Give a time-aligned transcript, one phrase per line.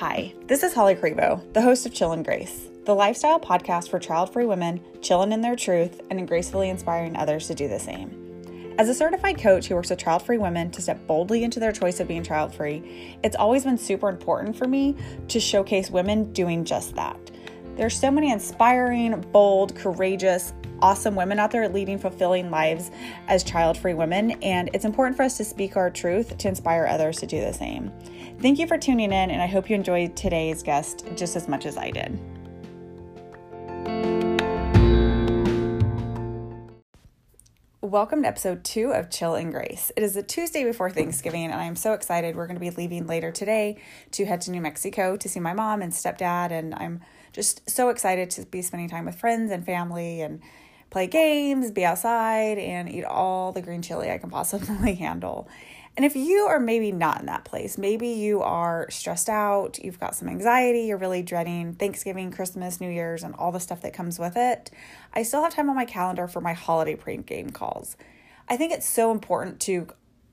[0.00, 3.98] Hi, this is Holly Crevo, the host of Chill and Grace, the lifestyle podcast for
[3.98, 8.74] child free women chilling in their truth and gracefully inspiring others to do the same.
[8.78, 11.70] As a certified coach who works with child free women to step boldly into their
[11.70, 14.96] choice of being child free, it's always been super important for me
[15.28, 17.20] to showcase women doing just that.
[17.76, 22.90] There's so many inspiring, bold, courageous, awesome women out there leading fulfilling lives
[23.28, 26.86] as child free women, and it's important for us to speak our truth to inspire
[26.86, 27.92] others to do the same.
[28.40, 31.66] Thank you for tuning in, and I hope you enjoyed today's guest just as much
[31.66, 32.18] as I did.
[37.82, 39.90] Welcome to episode two of Chill and Grace.
[39.96, 42.36] It is the Tuesday before Thanksgiving, and I am so excited.
[42.36, 43.78] We're going to be leaving later today
[44.12, 47.00] to head to New Mexico to see my mom and stepdad, and I'm
[47.32, 50.40] just so excited to be spending time with friends and family and
[50.90, 55.48] play games, be outside, and eat all the green chili I can possibly handle.
[55.96, 59.98] And if you are maybe not in that place, maybe you are stressed out, you've
[59.98, 63.92] got some anxiety, you're really dreading Thanksgiving, Christmas, New Year's, and all the stuff that
[63.92, 64.70] comes with it,
[65.12, 67.96] I still have time on my calendar for my holiday pre-game calls.
[68.48, 69.88] I think it's so important to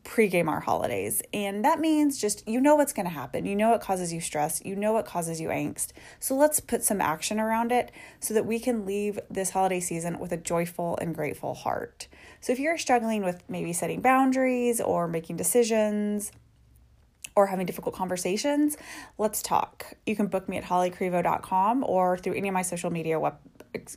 [0.07, 1.21] pregame our holidays.
[1.33, 3.45] And that means just you know what's going to happen.
[3.45, 4.61] You know what causes you stress.
[4.63, 5.89] You know what causes you angst.
[6.19, 7.91] So let's put some action around it
[8.21, 12.07] so that we can leave this holiday season with a joyful and grateful heart.
[12.39, 16.31] So if you're struggling with maybe setting boundaries or making decisions,
[17.35, 18.77] or having difficult conversations,
[19.19, 19.93] let's talk.
[20.07, 23.37] You can book me at hollycrevo.com or through any of my social media web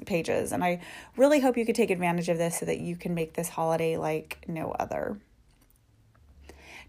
[0.05, 0.53] pages.
[0.53, 0.83] And I
[1.17, 3.97] really hope you could take advantage of this so that you can make this holiday
[3.97, 5.19] like no other.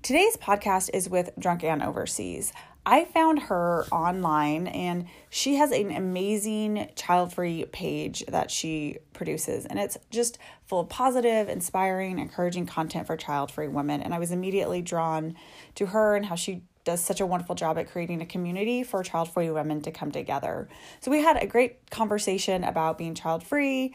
[0.04, 2.54] Today's podcast is with Drunk Aunt Overseas.
[2.88, 9.68] I found her online and she has an amazing child free page that she produces.
[9.68, 14.02] And it's just full of positive, inspiring, encouraging content for child free women.
[14.02, 15.36] And I was immediately drawn
[15.76, 19.04] to her and how she does such a wonderful job at creating a community for
[19.04, 20.68] child free women to come together.
[21.02, 23.94] So we had a great conversation about being child free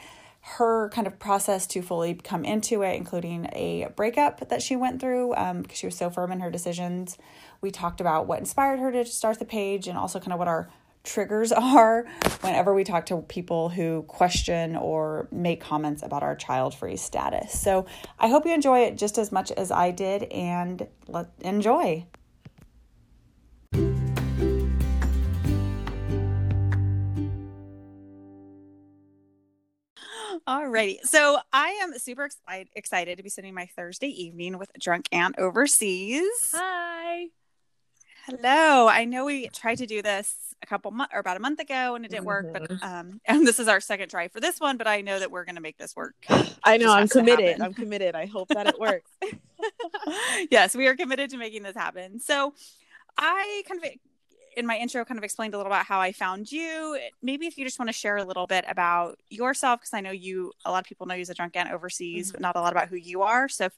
[0.48, 5.00] her kind of process to fully come into it, including a breakup that she went
[5.00, 7.18] through because um, she was so firm in her decisions.
[7.60, 10.46] We talked about what inspired her to start the page and also kind of what
[10.46, 10.70] our
[11.02, 12.06] triggers are
[12.42, 17.58] whenever we talk to people who question or make comments about our child free status.
[17.60, 17.86] So
[18.20, 22.06] I hope you enjoy it just as much as I did and let enjoy.
[30.48, 31.00] Alrighty.
[31.02, 32.28] So I am super
[32.76, 36.52] excited to be spending my Thursday evening with Drunk Aunt Overseas.
[36.54, 37.26] Hi.
[38.26, 38.86] Hello.
[38.86, 41.96] I know we tried to do this a couple months or about a month ago
[41.96, 42.76] and it didn't work, mm-hmm.
[42.76, 45.32] but um and this is our second try for this one, but I know that
[45.32, 46.14] we're gonna make this work.
[46.62, 47.60] I know, I'm committed.
[47.60, 48.14] I'm committed.
[48.14, 49.10] I hope that it works.
[50.50, 52.20] yes, we are committed to making this happen.
[52.20, 52.54] So
[53.18, 53.90] I kind of
[54.56, 56.98] in my intro kind of explained a little about how I found you.
[57.22, 60.10] Maybe if you just want to share a little bit about yourself, because I know
[60.10, 62.32] you, a lot of people know you as a drunk aunt overseas, mm-hmm.
[62.32, 63.48] but not a lot about who you are.
[63.48, 63.74] So if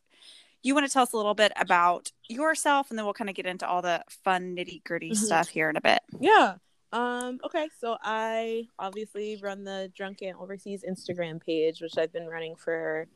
[0.62, 3.36] you want to tell us a little bit about yourself, and then we'll kind of
[3.36, 5.24] get into all the fun nitty gritty mm-hmm.
[5.24, 6.00] stuff here in a bit.
[6.20, 6.54] Yeah.
[6.90, 12.26] Um, okay, so I obviously run the Drunk Aunt Overseas Instagram page, which I've been
[12.26, 13.06] running for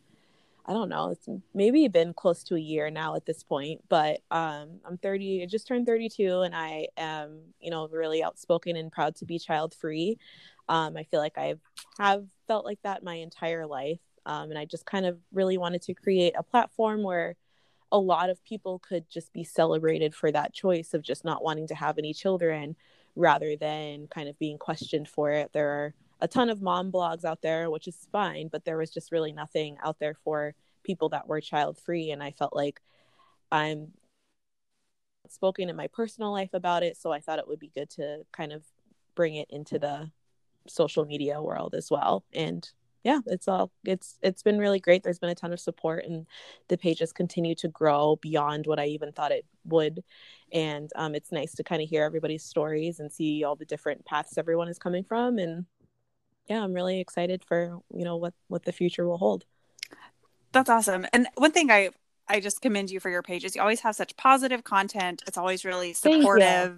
[0.65, 4.21] I don't know, it's maybe been close to a year now at this point, but
[4.31, 8.93] um, I'm 30, I just turned 32, and I am, you know, really outspoken and
[8.93, 10.19] proud to be child free.
[10.69, 11.57] Um, I feel like I
[11.99, 13.99] have felt like that my entire life.
[14.25, 17.35] Um, and I just kind of really wanted to create a platform where
[17.91, 21.67] a lot of people could just be celebrated for that choice of just not wanting
[21.69, 22.77] to have any children
[23.17, 25.53] rather than kind of being questioned for it.
[25.53, 28.91] There are a ton of mom blogs out there, which is fine, but there was
[28.91, 32.13] just really nothing out there for people that were child free.
[32.13, 32.81] And I felt like
[33.51, 33.89] I'm
[35.29, 36.97] spoken in my personal life about it.
[36.97, 38.63] So I thought it would be good to kind of
[39.17, 40.13] bring it into the
[40.69, 42.25] social media world as well.
[42.33, 42.71] And
[43.03, 45.03] yeah, it's all it's it's been really great.
[45.03, 46.25] There's been a ton of support and
[46.69, 50.05] the pages continue to grow beyond what I even thought it would.
[50.53, 54.05] And um, it's nice to kind of hear everybody's stories and see all the different
[54.05, 55.67] paths everyone is coming from and
[56.49, 59.45] yeah, I'm really excited for you know what what the future will hold.
[60.53, 61.07] That's awesome.
[61.13, 61.91] And one thing I
[62.29, 63.57] I just commend you for your pages.
[63.57, 65.23] You always have such positive content.
[65.27, 66.77] It's always really supportive,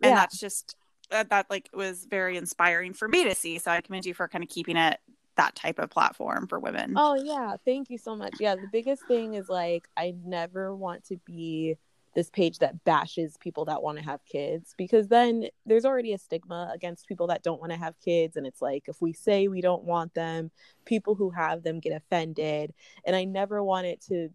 [0.00, 0.14] and yeah.
[0.14, 0.76] that's just
[1.10, 3.58] that, that like was very inspiring for me to see.
[3.58, 4.98] So I commend you for kind of keeping it
[5.36, 6.94] that type of platform for women.
[6.96, 8.34] Oh yeah, thank you so much.
[8.40, 11.76] Yeah, the biggest thing is like I never want to be
[12.14, 16.18] this page that bashes people that want to have kids because then there's already a
[16.18, 19.48] stigma against people that don't want to have kids and it's like if we say
[19.48, 20.50] we don't want them
[20.84, 22.72] people who have them get offended
[23.06, 24.28] and i never want it to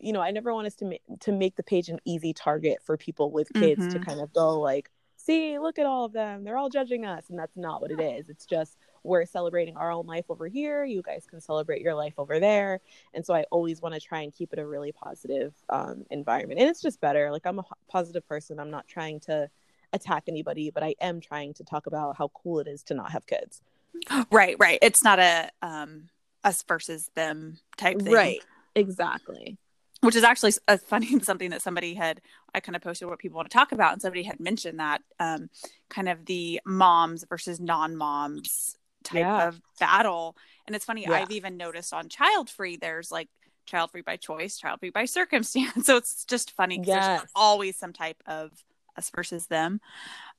[0.00, 2.78] you know i never want us to make to make the page an easy target
[2.84, 3.98] for people with kids mm-hmm.
[3.98, 4.90] to kind of go like
[5.26, 6.44] see, look at all of them.
[6.44, 7.24] They're all judging us.
[7.28, 8.28] And that's not what it is.
[8.28, 10.84] It's just we're celebrating our own life over here.
[10.84, 12.80] You guys can celebrate your life over there.
[13.14, 16.60] And so I always want to try and keep it a really positive um, environment.
[16.60, 17.30] And it's just better.
[17.30, 18.58] Like I'm a positive person.
[18.58, 19.48] I'm not trying to
[19.92, 23.12] attack anybody, but I am trying to talk about how cool it is to not
[23.12, 23.62] have kids.
[24.30, 24.78] Right, right.
[24.82, 26.10] It's not a um
[26.44, 28.12] us versus them type thing.
[28.12, 28.40] Right.
[28.74, 29.56] Exactly.
[30.00, 32.20] Which is actually a funny something that somebody had
[32.54, 35.02] I kind of posted what people want to talk about and somebody had mentioned that
[35.18, 35.48] um
[35.88, 38.76] kind of the moms versus non-moms
[39.06, 39.48] type yeah.
[39.48, 40.36] of battle.
[40.66, 41.12] And it's funny, yeah.
[41.12, 43.28] I've even noticed on child free there's like
[43.66, 45.72] child free by choice, child free by circumstance.
[45.86, 47.20] So it's just funny because yes.
[47.20, 48.52] there's always some type of
[48.96, 49.80] us versus them.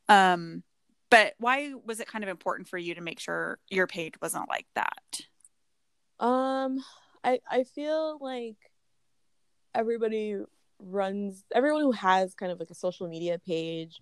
[0.09, 0.63] Um
[1.09, 4.49] but why was it kind of important for you to make sure your page wasn't
[4.49, 5.21] like that
[6.19, 6.83] um
[7.23, 8.57] i i feel like
[9.75, 10.37] everybody
[10.79, 13.99] runs everyone who has kind of like a social media page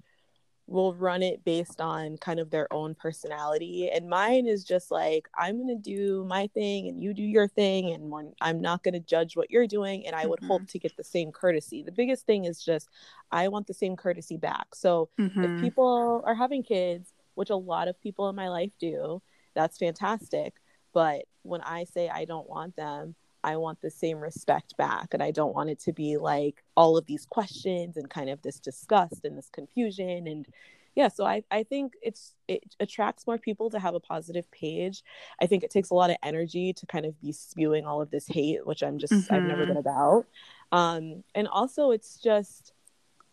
[0.67, 5.27] will run it based on kind of their own personality and mine is just like
[5.38, 8.81] i'm going to do my thing and you do your thing and when, i'm not
[8.81, 10.47] going to judge what you're doing and i would mm-hmm.
[10.47, 12.89] hope to get the same courtesy the biggest thing is just
[13.31, 15.44] i want the same courtesy back so mm-hmm.
[15.44, 19.21] if people are having kids which a lot of people in my life do
[19.53, 20.56] that's fantastic
[20.94, 23.13] but when i say i don't want them
[23.45, 25.13] I want the same respect back.
[25.13, 28.42] And I don't want it to be like all of these questions and kind of
[28.42, 30.27] this disgust and this confusion.
[30.27, 30.47] And
[30.95, 35.03] yeah, so I, I think it's it attracts more people to have a positive page.
[35.39, 38.09] I think it takes a lot of energy to kind of be spewing all of
[38.09, 39.33] this hate, which I'm just mm-hmm.
[39.33, 39.88] I've never been mm-hmm.
[39.88, 40.25] about.
[40.71, 42.74] Um, and also it's just,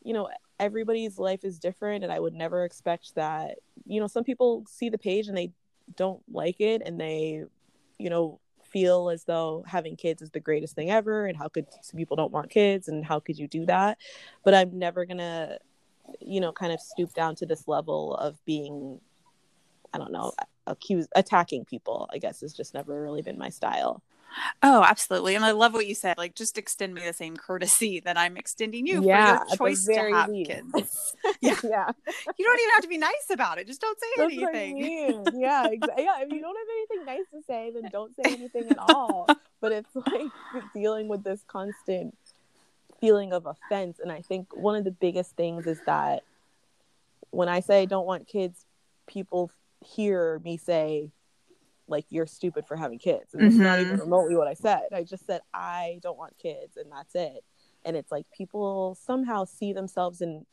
[0.03, 0.29] you know,
[0.61, 4.91] everybody's life is different and I would never expect that, you know, some people see
[4.91, 5.53] the page and they
[5.97, 7.45] don't like it and they,
[7.99, 8.41] you know,
[8.73, 12.17] feel as though having kids is the greatest thing ever and how could some people
[12.17, 13.99] don't want kids and how could you do that?
[14.45, 15.59] But i'm never gonna
[16.21, 19.01] you know kind of stoop down to this level of being
[19.95, 20.33] i don't know
[20.67, 24.03] accused attacking people i guess has just never really been my style
[24.63, 25.35] Oh, absolutely.
[25.35, 26.19] And I love what you said.
[26.19, 29.85] Like, just extend me the same courtesy that I'm extending you yeah, for your choice
[29.87, 30.51] to have least.
[30.51, 31.15] kids.
[31.41, 31.57] yeah.
[31.63, 31.91] yeah.
[32.39, 33.67] You don't even have to be nice about it.
[33.67, 34.77] Just don't say That's anything.
[34.77, 35.25] I mean.
[35.35, 35.67] Yeah.
[35.67, 36.05] Exactly.
[36.05, 36.21] Yeah.
[36.21, 39.27] If you don't have anything nice to say, then don't say anything at all.
[39.61, 40.31] but it's like
[40.75, 42.17] dealing with this constant
[43.01, 43.99] feeling of offense.
[44.01, 46.23] And I think one of the biggest things is that
[47.31, 48.65] when I say I don't want kids,
[49.07, 49.51] people
[49.85, 51.11] hear me say,
[51.93, 53.33] like you're stupid for having kids.
[53.33, 53.49] And mm-hmm.
[53.49, 54.03] it's not even mm-hmm.
[54.03, 54.89] remotely what I said.
[54.93, 57.45] I just said I don't want kids and that's it.
[57.85, 60.47] And it's like people somehow see themselves in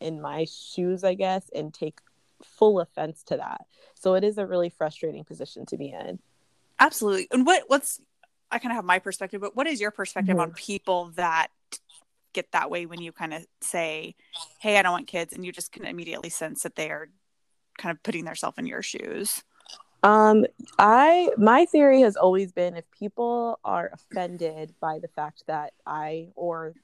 [0.00, 2.00] in my shoes, I guess, and take
[2.42, 3.66] full offense to that.
[3.94, 6.18] So it is a really frustrating position to be in.
[6.78, 7.28] Absolutely.
[7.30, 8.00] And what what's
[8.50, 10.50] I kind of have my perspective, but what is your perspective mm-hmm.
[10.50, 11.48] on people that
[12.32, 14.14] get that way when you kind of say,
[14.60, 17.08] "Hey, I don't want kids," and you just can immediately sense that they are
[17.76, 19.42] kind of putting themselves in your shoes?
[20.02, 20.46] Um,
[20.78, 26.28] I my theory has always been if people are offended by the fact that I
[26.36, 26.74] or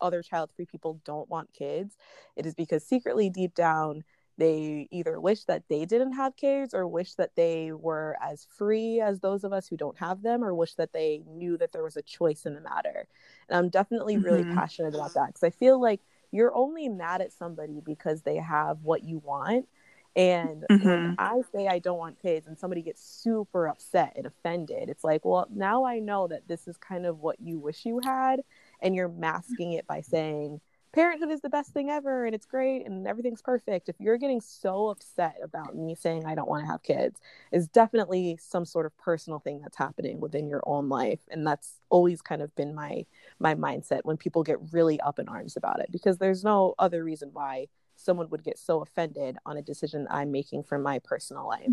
[0.00, 1.96] other child free people don't want kids,
[2.36, 4.04] it is because secretly deep down
[4.38, 9.00] they either wish that they didn't have kids or wish that they were as free
[9.00, 11.82] as those of us who don't have them or wish that they knew that there
[11.82, 13.06] was a choice in the matter.
[13.48, 14.56] And I'm definitely really mm-hmm.
[14.56, 18.78] passionate about that because I feel like you're only mad at somebody because they have
[18.82, 19.68] what you want
[20.14, 20.88] and mm-hmm.
[20.88, 25.04] when I say I don't want kids and somebody gets super upset and offended, it's
[25.04, 28.40] like, well, now I know that this is kind of what you wish you had.
[28.80, 30.60] And you're masking it by saying,
[30.92, 33.88] parenthood is the best thing ever and it's great and everything's perfect.
[33.88, 37.18] If you're getting so upset about me saying I don't want to have kids,
[37.50, 41.20] is definitely some sort of personal thing that's happening within your own life.
[41.30, 43.06] And that's always kind of been my
[43.38, 47.02] my mindset when people get really up in arms about it because there's no other
[47.02, 51.46] reason why someone would get so offended on a decision I'm making for my personal
[51.46, 51.70] life.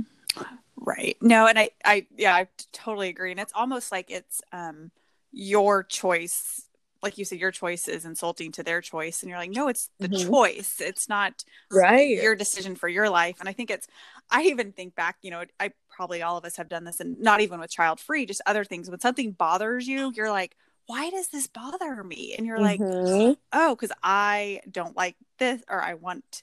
[0.76, 1.18] Right.
[1.22, 3.32] No, and I, I, yeah, I totally agree.
[3.32, 4.92] And it's almost like it's um
[5.32, 6.66] your choice.
[7.02, 9.90] Like you said, your choice is insulting to their choice, and you're like, no, it's
[10.00, 10.30] the mm-hmm.
[10.30, 10.82] choice.
[10.82, 13.38] It's not right your decision for your life.
[13.40, 13.88] And I think it's.
[14.30, 17.20] I even think back, you know, I probably all of us have done this, and
[17.20, 18.90] not even with child free, just other things.
[18.90, 20.56] When something bothers you, you're like,
[20.90, 22.34] why does this bother me?
[22.36, 23.28] And you're mm-hmm.
[23.28, 26.42] like, oh, because I don't like this, or I want.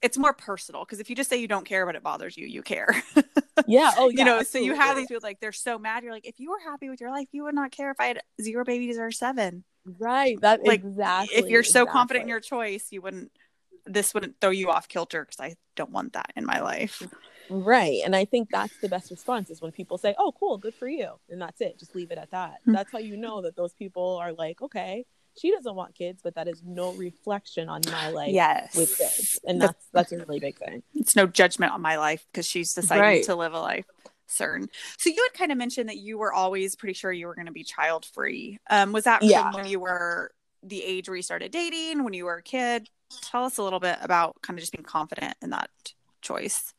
[0.00, 2.46] It's more personal because if you just say you don't care but it bothers you,
[2.46, 2.88] you care.
[3.68, 3.92] yeah.
[3.98, 4.38] Oh, yeah, you know.
[4.38, 4.44] Absolutely.
[4.44, 6.02] So you have these people like they're so mad.
[6.02, 8.06] You're like, if you were happy with your life, you would not care if I
[8.06, 9.64] had zero babies or seven.
[9.84, 10.40] Right.
[10.40, 11.36] That like exactly.
[11.36, 11.92] If you're so exactly.
[11.92, 13.30] confident in your choice, you wouldn't.
[13.84, 17.02] This wouldn't throw you off kilter because I don't want that in my life.
[17.50, 18.00] Right.
[18.04, 20.88] And I think that's the best response is when people say, oh, cool, good for
[20.88, 21.12] you.
[21.28, 21.78] And that's it.
[21.78, 22.60] Just leave it at that.
[22.62, 22.72] Mm-hmm.
[22.72, 25.04] That's how you know that those people are like, okay,
[25.36, 28.74] she doesn't want kids, but that is no reflection on my life yes.
[28.76, 29.38] with kids.
[29.44, 30.82] And that's that's a really big thing.
[30.94, 33.24] It's no judgment on my life because she's decided Right.
[33.24, 33.86] to live a life
[34.26, 34.68] certain.
[34.98, 37.46] So you had kind of mentioned that you were always pretty sure you were going
[37.46, 38.58] to be child free.
[38.70, 39.52] Um, was that Yeah.
[39.54, 40.32] when you were
[40.62, 42.88] the age where you started dating, when you were a kid?
[43.22, 45.70] Tell us a little bit about kind of just being confident in that
[46.22, 46.72] choice.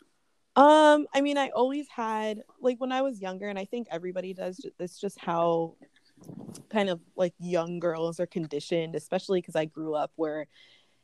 [0.56, 4.34] Um, I mean, I always had like when I was younger, and I think everybody
[4.34, 4.64] does.
[4.80, 5.76] It's just how
[6.70, 10.48] kind of like young girls are conditioned, especially because I grew up where,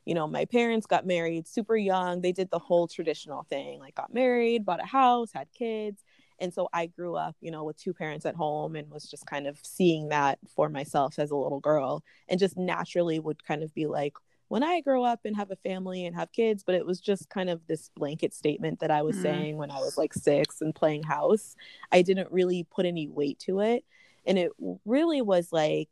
[0.05, 2.21] you know, my parents got married super young.
[2.21, 6.03] They did the whole traditional thing, like got married, bought a house, had kids.
[6.39, 9.25] And so I grew up, you know, with two parents at home and was just
[9.25, 13.61] kind of seeing that for myself as a little girl and just naturally would kind
[13.61, 14.13] of be like,
[14.49, 17.29] when I grow up and have a family and have kids, but it was just
[17.29, 19.21] kind of this blanket statement that I was Mhm.
[19.21, 21.55] saying when I was like six and playing house.
[21.91, 23.85] I didn't really put any weight to it.
[24.25, 24.51] And it
[24.85, 25.89] really was like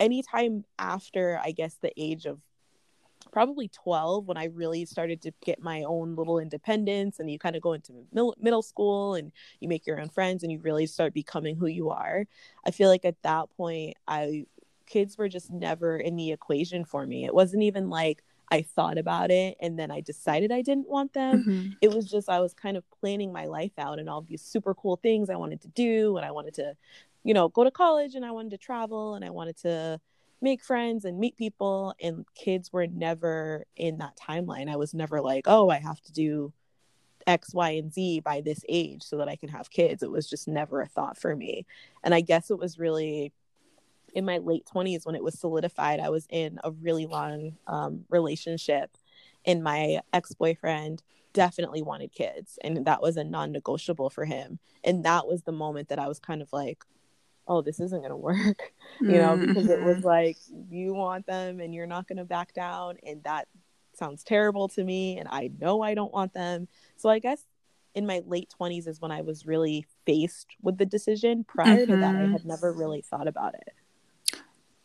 [0.00, 2.40] anytime after, I guess, the age of
[3.30, 7.56] probably 12 when I really started to get my own little independence and you kind
[7.56, 10.86] of go into mil- middle school and you make your own friends and you really
[10.86, 12.26] start becoming who you are.
[12.64, 14.46] I feel like at that point I
[14.88, 17.24] kids were just never in the equation for me.
[17.24, 21.12] It wasn't even like I thought about it and then I decided I didn't want
[21.12, 21.44] them.
[21.46, 21.76] Mhm.
[21.82, 24.74] It was just I was kind of planning my life out and all these super
[24.74, 26.76] cool things I wanted to do and I wanted to,
[27.24, 30.00] you know, go to college and I wanted to travel and I wanted to
[30.40, 34.70] make friends and meet people and kids were never in that timeline.
[34.70, 36.52] I was never like, "Oh, I have to do
[37.26, 40.28] X, Y, and Z by this age so that I can have kids." It was
[40.28, 41.66] just never a thought for me.
[42.02, 43.32] And I guess it was really
[44.14, 46.00] in my late 20s when it was solidified.
[46.00, 48.96] I was in a really long um, relationship,
[49.44, 54.58] and my ex boyfriend definitely wanted kids, and that was a non negotiable for him.
[54.84, 56.84] And that was the moment that I was kind of like,
[57.46, 60.04] oh, this isn't going to work, you know, because it was Mhm.
[60.04, 60.36] like,
[60.70, 62.96] you want them and you're not going to back down.
[63.04, 63.48] And that
[63.94, 65.18] sounds terrible to me.
[65.18, 66.68] And I know I don't want them.
[66.96, 67.44] So I guess
[67.94, 71.44] in my late 20s is when I was really faced with the decision.
[71.44, 73.72] Prior to that, I had never really thought about it.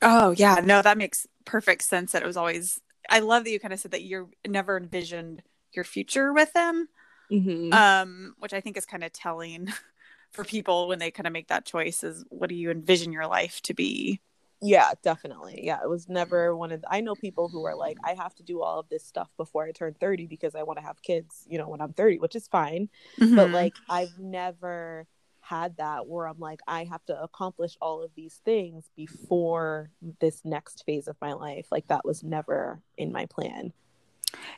[0.03, 2.11] Oh yeah, no, that makes perfect sense.
[2.11, 2.81] That it was always.
[3.09, 5.43] I love that you kind of said that you never envisioned
[5.73, 6.87] your future with them,
[7.31, 7.77] Mm-hmm.
[7.77, 9.69] um, which I think is kind of telling
[10.31, 12.03] for people when they kind of make that choice.
[12.03, 14.21] Is what do you envision your life to be?
[14.65, 15.59] Yeah, definitely.
[15.65, 16.81] Yeah, it was never one of.
[16.81, 19.29] The, I know people who are like, I have to do all of this stuff
[19.35, 21.45] before I turn thirty because I want to have kids.
[21.49, 22.87] You know, when I'm thirty, which is fine.
[23.35, 23.51] But Mhm.
[23.51, 25.05] like, I've never
[25.53, 30.41] had that where I'm like, I have to accomplish all of these things before this
[30.43, 31.67] next phase of my life.
[31.71, 33.73] Like that was never in my plan.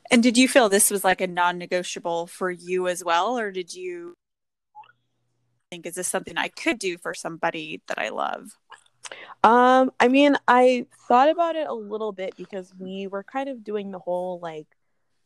[0.10, 3.74] and did you feel this was like a non-negotiable for you as well, or did
[3.74, 4.16] you
[5.70, 8.52] think is this something I could do for somebody that I love?
[9.44, 13.64] Um, I mean, I thought about it a little bit because we were kind of
[13.64, 14.68] doing the whole like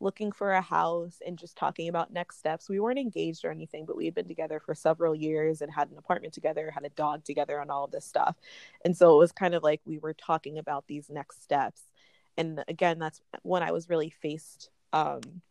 [0.00, 2.68] looking for a house and just talking about next steps.
[2.68, 5.90] We weren't engaged or anything, but we had been together for several years and had
[5.90, 8.36] an apartment together, had a dog together, and all of this stuff.
[8.84, 11.82] And so it was kind of like we were talking about these next steps.
[12.36, 15.42] And again, that's when I was really faced um,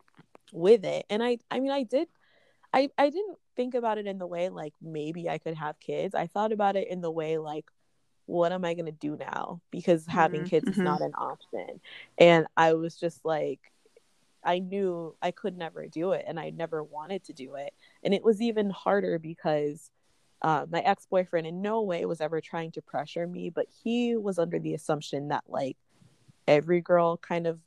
[0.52, 1.06] with it.
[1.10, 2.08] And I, I mean, I did,
[2.74, 6.16] I, I didn't think about it in the way like maybe I could have kids.
[6.16, 7.66] I thought about it in the way like
[8.28, 9.62] what am I going to do now?
[9.72, 10.84] Because having Mhm, kids is mhm.
[10.84, 11.82] not an option.
[12.18, 13.60] And I was just like,
[14.44, 17.74] I knew I could never do it and I never wanted to do it.
[18.04, 19.92] And it was even harder because
[20.42, 24.16] uh, my ex boyfriend in no way was ever trying to pressure me, but he
[24.16, 25.78] was under the assumption that like
[26.48, 27.60] every girl kind of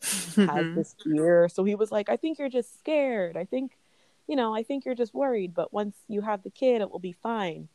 [0.47, 0.75] has Mhm.
[0.75, 1.49] this fear.
[1.49, 3.37] So he was like, I think you're just scared.
[3.37, 3.79] I think,
[4.27, 6.99] you know, I think you're just worried, but once you have the kid, it will
[6.99, 7.69] be fine.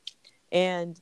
[0.51, 0.99] And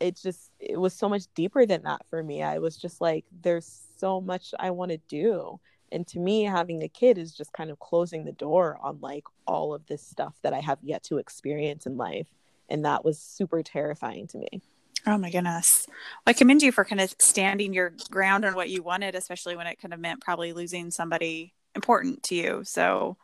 [0.00, 2.42] it just, it was so much deeper than that for me.
[2.42, 5.60] I was just like, there's so much I want to do.
[5.92, 9.24] And to me, having a kid is just kind of closing the door on like
[9.46, 12.26] all of this stuff that I have yet to experience in life.
[12.68, 14.62] And that was super terrifying to me.
[15.06, 15.86] Oh my goodness.
[15.88, 15.96] Well,
[16.28, 19.66] I commend you for kind of standing your ground on what you wanted, especially when
[19.66, 22.62] it kind of meant probably losing somebody important to you.
[22.64, 23.16] So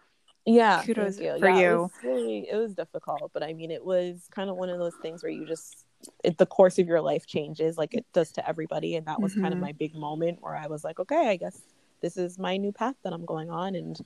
[0.45, 1.39] Yeah, Kudos you.
[1.39, 1.71] for yeah, you.
[1.71, 4.79] It was really, it was difficult, but I mean, it was kind of one of
[4.79, 5.85] those things where you just,
[6.25, 9.35] it, the course of your life changes, like it does to everybody, and that was
[9.35, 9.63] kind of mm-hmm.
[9.63, 11.61] my big moment where I was like, okay, I guess
[12.01, 13.99] this is my new path that I'm going on, and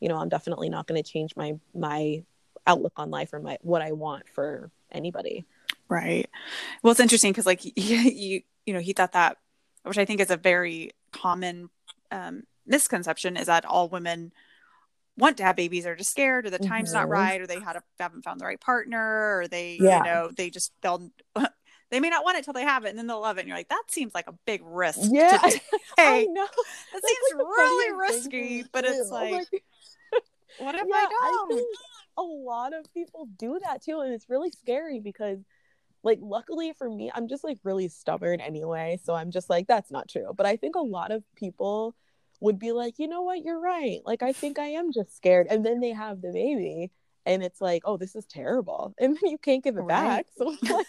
[0.00, 2.22] you know, I'm definitely not going to change my my
[2.66, 5.44] outlook on life or my what I want for anybody.
[5.88, 6.28] Right.
[6.82, 9.38] Well, it's interesting because, like, you, you know, he thought that,
[9.84, 11.70] which I think is a very common
[12.10, 14.32] um, misconception, is that all women
[15.16, 17.10] want to have babies are just scared, or the time's not Mhm.
[17.10, 19.98] right, or they had a, haven't found the right partner, or they, Yeah.
[19.98, 21.10] you know, they just they'll
[21.90, 23.48] they may not want it till they have it and then they'll love it and
[23.48, 25.38] you're like that seems like a big risk Yeah, to
[25.98, 26.46] I know.
[26.92, 29.10] that That's, seems like, really funniest thing to risky but it's.
[29.10, 29.48] Oh I'm like
[30.56, 31.68] what if yeah, i I don't think
[32.18, 35.38] a lot of people do that too, and it's really scary because,
[36.02, 39.90] like, luckily for me, I'm just like really stubborn anyway, so I'm just like that's
[39.90, 40.32] not true.
[40.36, 41.94] But I think a lot of people
[42.40, 44.00] would be like, you know what, you're right.
[44.04, 46.90] Like, I think I am just scared, and then they have the baby,
[47.26, 49.86] and it's like, oh, this is terrible, and then you can't give it Right.
[49.86, 50.26] back.
[50.36, 50.86] So it's like.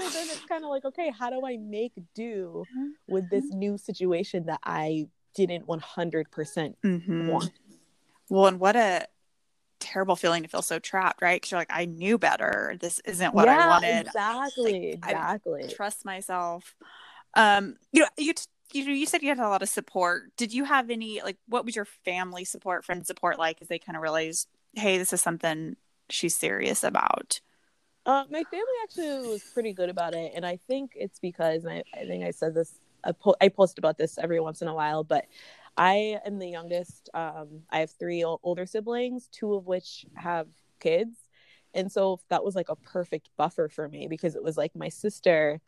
[0.00, 2.64] So then it's kind of like, okay, how do I make do
[3.06, 7.26] with this new situation that I didn't 100% Mhm.
[7.28, 7.52] want?
[8.28, 9.06] well and what a
[9.80, 13.34] terrible feeling to feel so trapped right because you're like i knew better this isn't
[13.34, 14.98] what i wanted Exactly.
[15.02, 15.68] Like, I- exactly.
[15.74, 16.76] trust myself
[17.34, 20.30] um you know you t- you know, you said you had a lot of support.
[20.36, 23.80] Did you have any like what was your family support, friend support like as they
[23.80, 25.74] kind of realized, hey, this is something
[26.08, 27.40] she's serious about?
[28.06, 31.82] Uh, my family actually was pretty good about it, and I think it's because I,
[31.94, 32.74] I think I said this.
[33.04, 35.26] I, po- I post about this every once in a while, but
[35.76, 37.10] I am the youngest.
[37.14, 40.48] Um, I have three o- older siblings, two of which have
[40.80, 41.16] kids,
[41.74, 44.88] and so that was like a perfect buffer for me because it was like my
[44.88, 45.60] sister.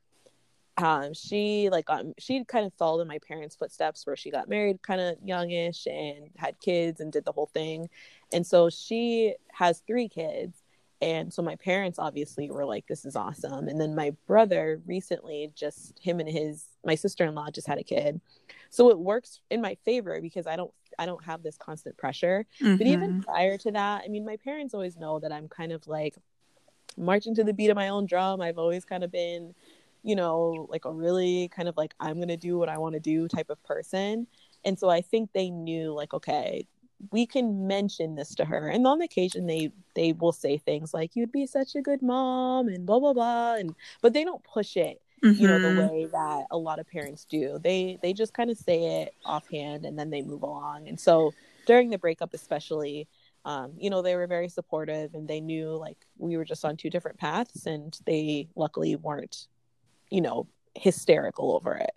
[0.79, 4.49] Um, she like um, she kind of followed in my parents' footsteps, where she got
[4.49, 7.91] married kind of youngish and had kids and did the whole thing,
[8.33, 10.62] and so she has three kids
[11.03, 13.67] and so my parents obviously were like, this is awesome.
[13.67, 17.79] And then my brother recently, just him and his, my sister in law just had
[17.79, 18.21] a kid.
[18.71, 22.47] So it works in my favor because I don't, I don't have this constant pressure.
[22.61, 23.25] But even Mhm.
[23.25, 26.15] prior to that, I mean, my parents always know that I'm kind of like
[26.97, 28.41] marching to the beat of my own drum.
[28.41, 29.55] I've always kind of been,
[30.05, 32.95] you know, like a really kind of like, I'm going to do what I want
[32.95, 34.29] to do type of person.
[34.65, 36.67] And so I think they knew like, okay,
[37.11, 38.69] we can mention this to her.
[38.69, 42.69] And on occasion they they will say things like, You'd be such a good mom
[42.69, 43.55] and blah blah blah.
[43.57, 45.77] And but they don't push it you know the Mhm.
[45.77, 49.85] way that a lot of parents do they they just kind of say it offhand
[49.85, 51.33] and then they move along and so
[51.65, 53.07] during the breakup especially
[53.45, 56.77] um, you know they were very supportive and they knew like we were just on
[56.77, 59.47] two different paths and they luckily weren't
[60.11, 61.93] you know hysterical over it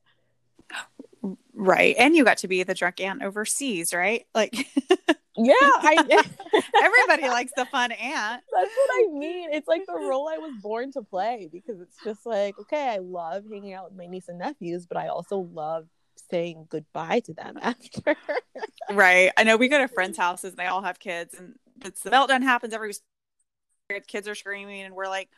[1.54, 1.96] Right.
[1.98, 4.26] And you got to be the drunk aunt overseas, right?
[4.34, 4.54] Like
[5.38, 6.24] yeah i
[6.82, 8.44] everybody likes the fun aunt.
[8.54, 9.50] That's what I mean.
[9.52, 12.98] It's like the role I was born to play because it's just like, okay, I
[12.98, 15.88] love hanging out with my niece and nephews, but I also love
[16.30, 18.16] saying goodbye to them after.
[18.92, 19.32] Right.
[19.38, 22.12] I know we go to friends' houses and they all have kids and it's the
[22.12, 23.02] meltdown happens, everybody's
[24.08, 25.30] kids are screaming and we're like,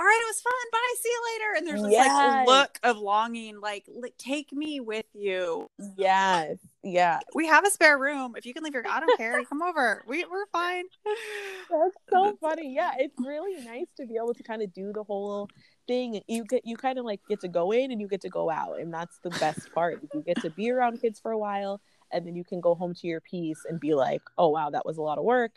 [0.00, 0.52] all right, it was fun.
[0.72, 0.94] Bye.
[0.98, 1.58] See you later.
[1.58, 2.08] And there's this Yes.
[2.08, 3.86] like look of longing, like,
[4.16, 5.68] take me with you.
[5.98, 6.56] yes.
[6.82, 7.20] Yeah.
[7.34, 8.32] We have a spare room.
[8.34, 9.44] If you can leave your, I don't care.
[9.44, 10.02] Come over.
[10.06, 10.84] We, we're fine.
[11.70, 12.74] That's so funny.
[12.74, 12.92] Yeah.
[12.98, 15.50] It's really nice to be able to kind of do the whole
[15.86, 16.22] thing.
[16.26, 18.48] You get you kind of like get to go in and you get to go
[18.48, 18.80] out.
[18.80, 20.00] And that's the best part.
[20.14, 22.94] You get to be around kids for a while and then you can go home
[22.94, 25.52] to your peace and be like, oh wow, that was a lot of work.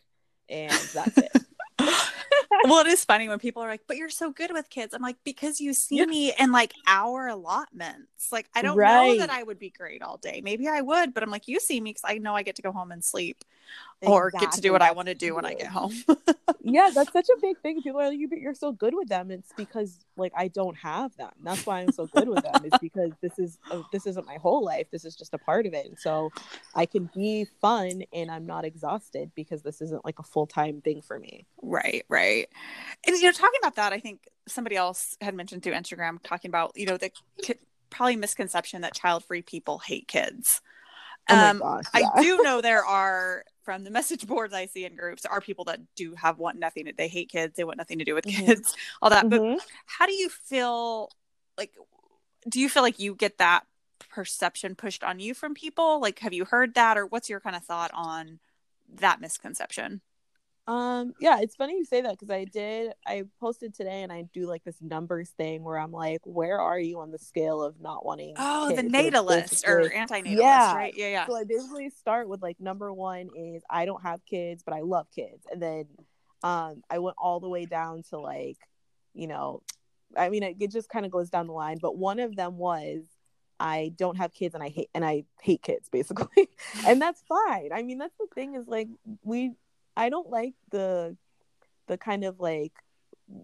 [0.49, 1.31] And that's it.
[2.65, 5.01] well, it is funny when people are like, "But you're so good with kids." I'm
[5.01, 6.05] like, "Because you see Yeah.
[6.05, 8.31] me in like hour allotments.
[8.31, 10.41] Like, I don't know that I would be great all day.
[10.43, 12.61] Maybe I would, but I'm like, you see me because I know I get to
[12.61, 13.43] go home and sleep,
[14.01, 15.93] or get to do what I want to do when I get home."
[16.61, 17.81] yeah, that's such a big thing.
[17.81, 19.31] People are like, "You- you're so good with them.
[19.31, 21.31] It's because like I don't have them.
[21.43, 22.63] That's why I'm so good with them.
[22.65, 24.87] It's because this is uh, this isn't my whole life.
[24.91, 25.85] This is just a part of it.
[25.87, 26.31] And so
[26.75, 30.81] I can be fun and I'm not exhausted because this isn't like a full time
[30.81, 31.45] thing for me.
[31.73, 32.47] Right, right.
[33.05, 36.49] And you know, talking about that, I think somebody else had mentioned through Instagram talking
[36.49, 37.11] about you know the
[37.89, 40.61] probably misconception that child-free people hate kids.
[41.29, 44.85] Oh my Um, gosh, I do know there are from the message boards I see
[44.85, 46.91] in groups, are people that do have want nothing.
[46.97, 47.55] They hate kids.
[47.55, 48.45] They want nothing to do with Mhm.
[48.45, 49.29] kids, all that.
[49.29, 49.59] But Mhm.
[49.85, 51.09] how do you feel?
[51.57, 51.73] Like,
[52.49, 53.65] do you feel like you get that
[54.09, 55.99] perception pushed on you from people?
[56.01, 58.39] Like, have you heard that, or what's your kind of thought on
[58.95, 60.01] that misconception?
[60.65, 62.93] Um, yeah, it's funny you say that because I did.
[63.05, 66.79] I posted today, and I do like this numbers thing where I'm like, "Where are
[66.79, 68.85] you on the scale of not wanting?" Oh, the kids?
[68.85, 70.75] It's natalist or anti-natalist, Yeah.
[70.75, 70.93] right?
[70.95, 71.27] Yeah, yeah.
[71.27, 74.81] So I basically start with like number one is I don't have kids, but I
[74.81, 75.85] love kids, and then
[76.43, 78.57] um, I went all the way down to like,
[79.13, 79.63] you know,
[80.17, 81.77] I mean, it, it just kind of goes down the line.
[81.81, 83.01] But one of them was
[83.59, 86.47] I don't have kids, and I hate and I hate kids basically,
[86.87, 87.71] and that's fine.
[87.73, 88.87] I mean, that's the thing is like
[89.23, 89.51] we,
[89.95, 91.15] I don't like the,
[91.87, 92.73] the kind of like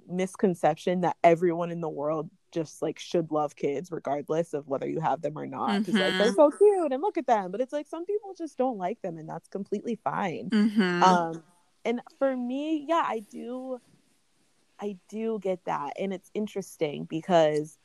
[0.07, 4.99] misconception that everyone in the world just like should love kids regardless of whether you
[4.99, 6.35] have them or not because like they're Mhm.
[6.35, 9.17] so cute and look at them but it's like some people just don't like them
[9.17, 11.03] and that's completely fine Mhm.
[11.03, 11.43] um
[11.85, 13.79] and for me yeah i do
[14.81, 15.91] I do get that.
[15.99, 17.77] And it's interesting because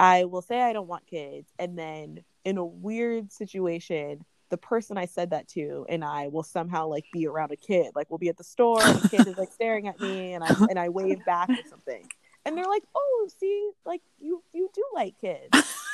[0.00, 1.52] I will say I don't want kids.
[1.58, 6.42] And then in a weird situation, the person I said that to and I will
[6.42, 7.92] somehow like be around a kid.
[7.94, 10.44] Like we'll be at the store and the kid is like staring at me and
[10.44, 12.06] I and I wave back or something.
[12.44, 15.48] And they're like, Oh, see, like you you do like kids.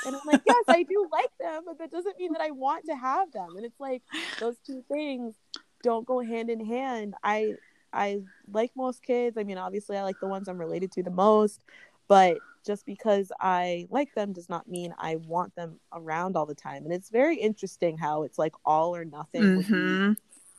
[0.07, 2.85] And I'm like, Yes, I do like them, but that doesn't mean that I want
[2.87, 3.57] to have them.
[3.57, 4.03] And it's like
[4.39, 5.35] those two things
[5.83, 7.15] don't go hand in hand.
[7.23, 7.55] I
[7.93, 9.37] I like most kids.
[9.39, 11.65] I mean, obviously I like the ones I'm related to the most,
[12.09, 16.55] but just because I like them does not mean I want them around all the
[16.55, 16.85] time.
[16.85, 20.13] And it's very interesting how it's like all or nothing mm-hmm.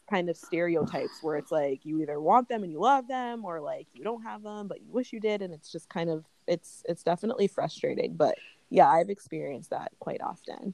[0.10, 3.62] kind of stereotypes where it's like you either want them and you love them or
[3.62, 6.26] like you don't have them but you wish you did and it's just kind of
[6.48, 8.16] it's it's definitely frustrating.
[8.16, 8.36] But
[8.70, 10.74] yeah, I've experienced that quite often.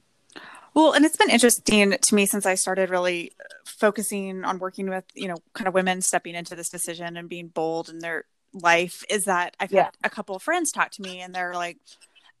[0.74, 3.32] Well, and it's been interesting to me since I started really
[3.64, 7.48] focusing on working with, you know, kind of women stepping into this decision and being
[7.48, 9.84] bold in their life is that I've yeah.
[9.84, 11.78] had a couple of friends talk to me and they're like,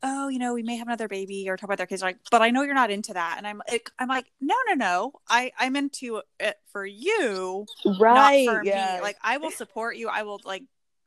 [0.02, 2.02] oh, you know, we may have another baby or talk about their kids.
[2.02, 3.34] Like, but I know you're not into that.
[3.36, 5.12] And I'm like, I'm like, no, no, no.
[5.28, 7.66] I, I'm into it for you.
[7.98, 8.48] Right.
[8.48, 8.96] for yeah.
[8.96, 9.02] me.
[9.02, 10.08] Like, I will support you.
[10.08, 10.64] I will like,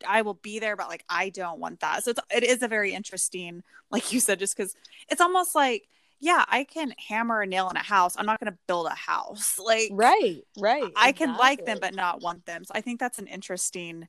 [0.08, 2.04] I will be there, but like, I don't want that.
[2.04, 4.76] So it's, it is a very interesting, like you said, just cause
[5.10, 5.88] it's almost like,
[6.20, 8.16] yeah, I can hammer a nail in a house.
[8.18, 9.60] I'm not going to build a house.
[9.63, 10.84] Like, right, right.
[10.96, 11.13] I exactly.
[11.13, 12.63] can like them, but not want them.
[12.63, 14.08] So I think that's an interesting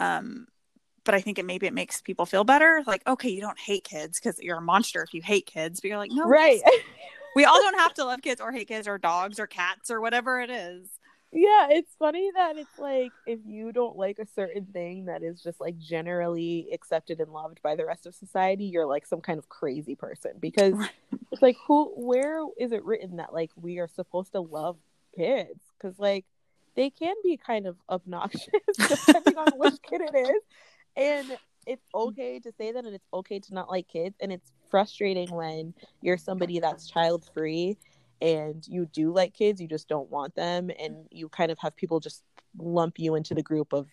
[0.00, 0.46] um,
[1.04, 2.82] but I think it maybe it makes people feel better.
[2.86, 5.88] Like, okay, you don't hate kids because you're a monster if you hate kids, but
[5.88, 6.60] you're like, no, right.
[7.36, 10.00] we all don't have to love kids or hate kids or dogs or cats or
[10.00, 10.88] whatever it is.
[11.32, 15.40] Yeah, it's funny that it's like if you don't like a certain thing that is
[15.40, 19.38] just like generally accepted and loved by the rest of society, you're like some kind
[19.38, 20.74] of crazy person because
[21.30, 24.76] it's like who where is it written that like we are supposed to love
[25.14, 25.60] kids?
[25.80, 26.24] Cuz like
[26.76, 28.48] they can be kind of obnoxious
[28.88, 30.42] depending on which kid it is.
[30.96, 34.16] And it's okay to say that and it's okay to not like kids.
[34.20, 37.76] And it's frustrating when you're somebody that's child free
[38.20, 40.70] and you do like kids, you just don't want them.
[40.78, 42.22] And you kind of have people just
[42.58, 43.86] lump you into the group of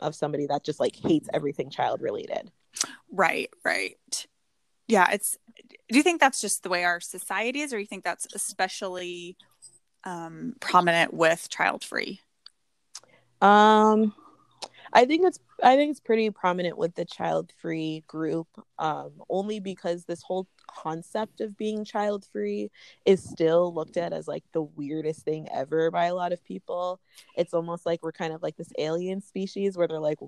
[0.00, 2.52] of somebody that just like hates everything child related.
[3.10, 4.26] Right, right.
[4.86, 5.36] Yeah, it's
[5.88, 9.36] do you think that's just the way our society is or you think that's especially
[10.08, 12.20] um, prominent with child free?
[13.42, 14.14] Um,
[14.92, 18.46] I think it's I think it's pretty prominent with the child free group,
[18.78, 22.70] um, only because this whole concept of being child free
[23.04, 27.00] is still looked at as like the weirdest thing ever by a lot of people.
[27.36, 30.18] It's almost like we're kind of like this alien species where they're like,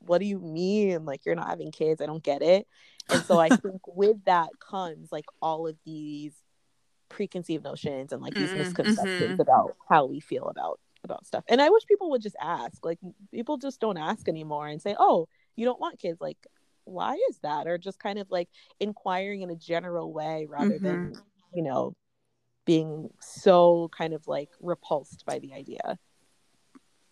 [0.00, 1.06] "What do you mean?
[1.06, 2.02] Like you're not having kids?
[2.02, 2.66] I don't get it."
[3.08, 6.34] And so I think with that comes like all of these
[7.10, 8.58] preconceived notions and like these mm-hmm.
[8.58, 9.40] misconceptions mm-hmm.
[9.40, 11.44] about how we feel about about stuff.
[11.48, 12.84] And I wish people would just ask.
[12.84, 12.98] Like
[13.32, 16.38] people just don't ask anymore and say, "Oh, you don't want kids." Like
[16.84, 17.66] why is that?
[17.66, 20.84] Or just kind of like inquiring in a general way rather mm-hmm.
[20.84, 21.12] than,
[21.54, 21.94] you know,
[22.66, 25.98] being so kind of like repulsed by the idea.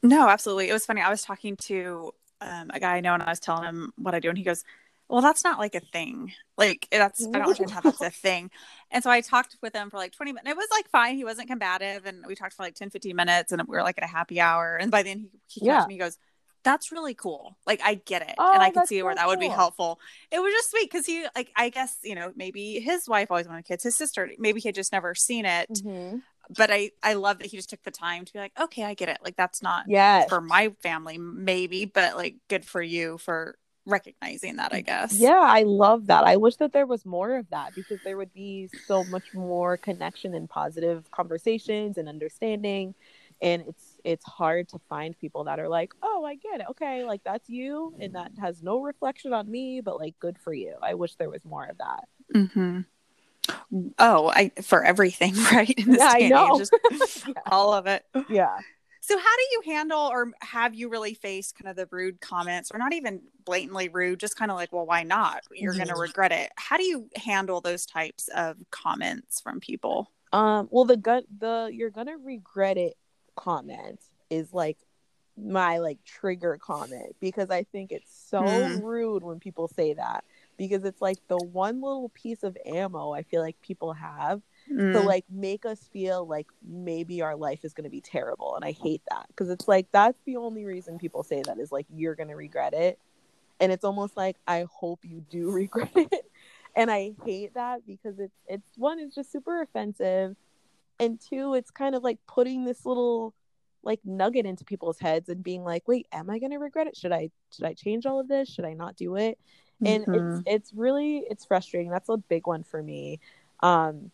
[0.03, 0.69] No, absolutely.
[0.69, 1.01] It was funny.
[1.01, 4.15] I was talking to um, a guy I know and I was telling him what
[4.15, 4.65] I do and he goes,
[5.09, 6.33] well, that's not like a thing.
[6.57, 8.51] Like that's I don't understand how that's a thing.
[8.91, 10.51] And so I talked with him for like 20 minutes.
[10.51, 11.17] It was like fine.
[11.17, 12.05] He wasn't combative.
[12.05, 14.41] And we talked for like 10, 15 minutes and we were like at a happy
[14.41, 14.77] hour.
[14.77, 15.83] And by then he, he yeah.
[15.83, 16.19] to me, he goes,
[16.65, 17.57] that's really cool.
[17.67, 18.35] Like I get it.
[18.37, 19.31] Oh, and I can see so where that cool.
[19.31, 20.01] would be helpful.
[20.31, 23.47] It was just sweet because he like I guess, you know, maybe his wife always
[23.49, 25.71] wanted kids, his sister, maybe he had just never seen it.
[25.71, 26.19] Mm-hmm.
[26.57, 28.95] But I I love that he just took the time to be like, okay, I
[28.95, 29.19] get it.
[29.25, 33.57] Like that's not yeah for my family, maybe, but like good for you for
[33.89, 35.15] recognizing that i guess.
[35.15, 36.25] yeah i love that.
[36.25, 39.77] I wish that there was more of that because there would be so much more
[39.77, 42.95] connection and positive conversations and understanding
[43.41, 46.67] and it's it's hard to find people that are like oh i get it.
[46.71, 50.53] Okay like that's you and that has no reflection on me but like good for
[50.53, 50.75] you.
[50.83, 52.09] I wish there was more of that.
[52.35, 52.81] Mm-hmm.
[53.99, 56.63] oh i for everything right in this yeah, I know.
[57.27, 57.33] yeah.
[57.47, 58.05] all of it.
[58.29, 58.59] Yeah
[59.09, 62.71] so, how do you handle, or have you really faced kind of the rude comments,
[62.71, 65.45] or not even blatantly rude, just kind of like, well, why not?
[65.51, 65.79] You're mm-hmm.
[65.79, 66.51] going to regret it.
[66.57, 70.13] How do you handle those types of comments from people?
[70.35, 72.99] Um, well, the gut, the you're gonna regret it
[73.35, 74.77] comment is like
[75.39, 78.83] my like trigger comment because I think it's so mm.
[78.83, 80.25] rude when people say that
[80.59, 84.93] because it's like the one little piece of ammo I feel like people have mm.
[84.93, 88.65] to like make us feel like maybe our life is going to be terrible and
[88.65, 91.87] i hate that because it's like that's the only reason people say that is like
[91.95, 92.99] you're going to regret it
[93.61, 96.31] and it's almost like i hope you do regret it
[96.77, 100.37] and i hate that because it's it's one it's just super offensive
[101.01, 103.35] and two it's kind of like putting this little
[103.83, 106.97] like nugget into people's heads and being like wait am i going to regret it?
[106.97, 108.49] Should i should i change all of this?
[108.49, 109.39] Should i not do it?
[109.85, 110.41] And mm-hmm.
[110.41, 111.91] it's it's really it's frustrating.
[111.91, 113.21] That's a big one for me.
[113.61, 114.11] Um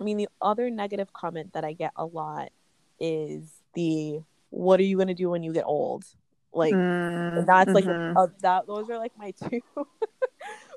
[0.00, 2.50] i mean the other negative comment that i get a lot
[3.00, 6.04] is the what are you going to do when you get old
[6.52, 8.16] like mm, that's like mm-hmm.
[8.16, 9.60] a, that those are like my two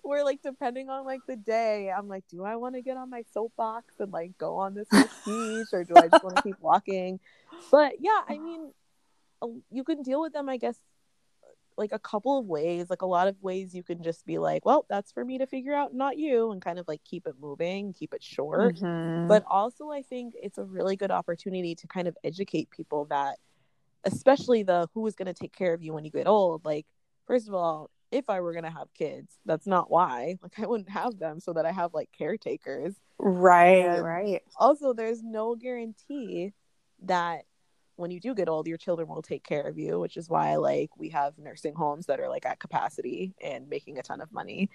[0.03, 3.09] where like depending on like the day i'm like do i want to get on
[3.09, 6.59] my soapbox and like go on this speech or do i just want to keep
[6.59, 7.19] walking
[7.71, 8.71] but yeah i mean
[9.71, 10.75] you can deal with them i guess
[11.77, 14.65] like a couple of ways like a lot of ways you can just be like
[14.65, 17.35] well that's for me to figure out not you and kind of like keep it
[17.41, 18.75] moving keep it short.
[18.75, 19.27] Mm-hmm.
[19.27, 23.37] but also i think it's a really good opportunity to kind of educate people that
[24.03, 26.65] especially the who is going to take care of you when you get old?
[26.65, 26.85] Like
[27.27, 30.37] first of all if i were going to have kids that's not why.
[30.41, 32.95] Like i wouldn't have them so that i have like caretakers.
[33.17, 34.41] Right and right.
[34.57, 36.53] also there's no guarantee
[37.03, 37.43] that
[38.01, 40.55] when you do get old your children will take care of you which is why
[40.55, 44.31] like we have nursing homes that are like at capacity and making a ton of
[44.31, 44.69] money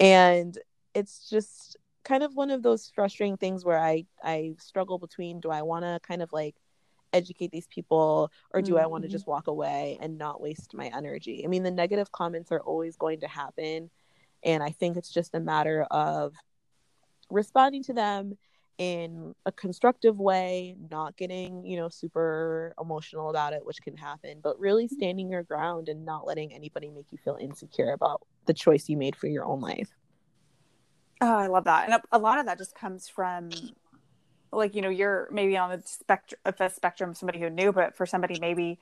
[0.00, 0.58] and
[0.94, 5.50] it's just kind of one of those frustrating things where i i struggle between do
[5.50, 6.54] i want to kind of like
[7.12, 8.82] educate these people or do mm-hmm.
[8.82, 11.42] I want to just walk away and not waste my energy?
[11.44, 13.90] I mean, the negative comments are always going to happen.
[14.42, 16.34] And I think it's just a matter of
[17.30, 18.36] responding to them
[18.78, 24.38] in a constructive way, not getting, you know, super emotional about it, which can happen,
[24.42, 24.94] but really mm-hmm.
[24.94, 28.96] standing your ground and not letting anybody make you feel insecure about the choice you
[28.96, 29.90] made for your own life.
[31.20, 31.90] Oh, I love that.
[31.90, 33.50] And a, a lot of that just comes from
[34.52, 37.94] like you know you're maybe on the spectrum of the spectrum somebody who knew but
[37.96, 38.78] for somebody maybe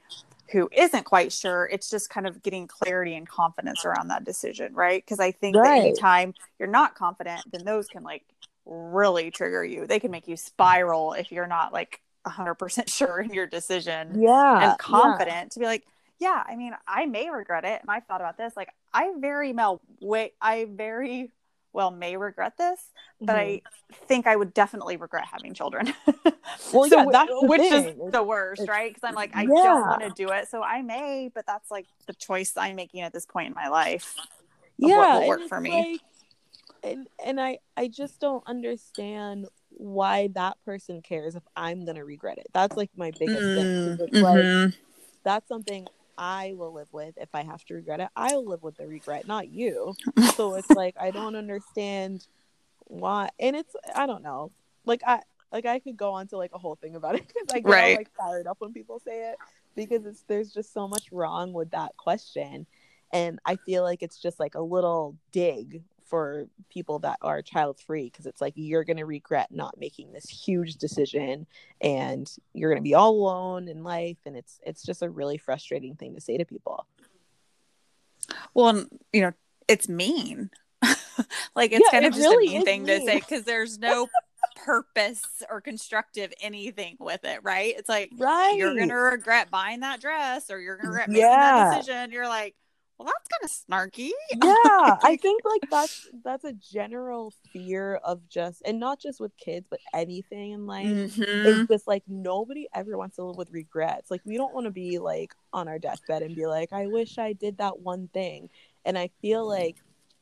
[0.52, 4.72] who isn't quite sure it's just kind of getting clarity and confidence around that decision
[4.74, 5.64] right because i think right.
[5.64, 8.22] that anytime you're not confident then those can like
[8.66, 13.32] really trigger you they can make you spiral if you're not like 100% sure in
[13.32, 15.44] your decision yeah and confident yeah.
[15.44, 15.84] to be like
[16.18, 19.52] yeah i mean i may regret it and i've thought about this like i very
[19.52, 21.30] well wait i very
[21.76, 22.80] well may regret this,
[23.20, 23.66] but mm-hmm.
[23.66, 25.92] I think I would definitely regret having children.
[26.72, 27.84] well, so, yeah, that's which thing.
[27.84, 28.92] is the worst, it's, right?
[28.92, 29.48] Because I'm like, I yeah.
[29.48, 33.02] don't want to do it, so I may, but that's like the choice I'm making
[33.02, 34.16] at this point in my life.
[34.78, 35.70] Yeah, what will work for me.
[35.70, 36.00] Like,
[36.86, 42.38] and and I I just don't understand why that person cares if I'm gonna regret
[42.38, 42.46] it.
[42.52, 44.08] That's like my biggest mm, thing.
[44.08, 44.22] Mm-hmm.
[44.22, 44.74] Like
[45.24, 48.08] that's something I will live with if I have to regret it.
[48.16, 49.94] I'll live with the regret, not you.
[50.34, 52.26] so it's like I don't understand
[52.84, 54.52] why, and it's I don't know.
[54.84, 55.20] Like I
[55.52, 57.68] like I could go on to like a whole thing about it because I get
[57.68, 57.90] right.
[57.92, 59.36] all, like fired up when people say it
[59.74, 62.66] because it's there's just so much wrong with that question,
[63.12, 67.78] and I feel like it's just like a little dig for people that are child
[67.78, 71.46] free because it's like you're going to regret not making this huge decision
[71.80, 75.36] and you're going to be all alone in life and it's it's just a really
[75.36, 76.86] frustrating thing to say to people.
[78.54, 79.32] Well you know
[79.68, 80.50] it's mean.
[81.54, 83.00] Like it's yeah, kind of just really a mean thing mean.
[83.00, 84.06] to say because there's no
[84.64, 87.74] purpose or constructive anything with it right?
[87.76, 88.54] It's like right.
[88.54, 91.70] you're gonna regret buying that dress or you're gonna regret making yeah.
[91.70, 92.12] that decision.
[92.12, 92.54] You're like
[92.98, 94.10] well that's kind of snarky.
[94.42, 99.36] Yeah i think like that's that's a general fear of just and not just with
[99.36, 101.22] kids but anything in life mm-hmm.
[101.22, 104.10] it's just like nobody ever wants to live with regrets.
[104.10, 107.18] Like we don't want to be like on our deathbed and be like i wish
[107.18, 108.48] i did that one thing.
[108.84, 109.76] And i feel like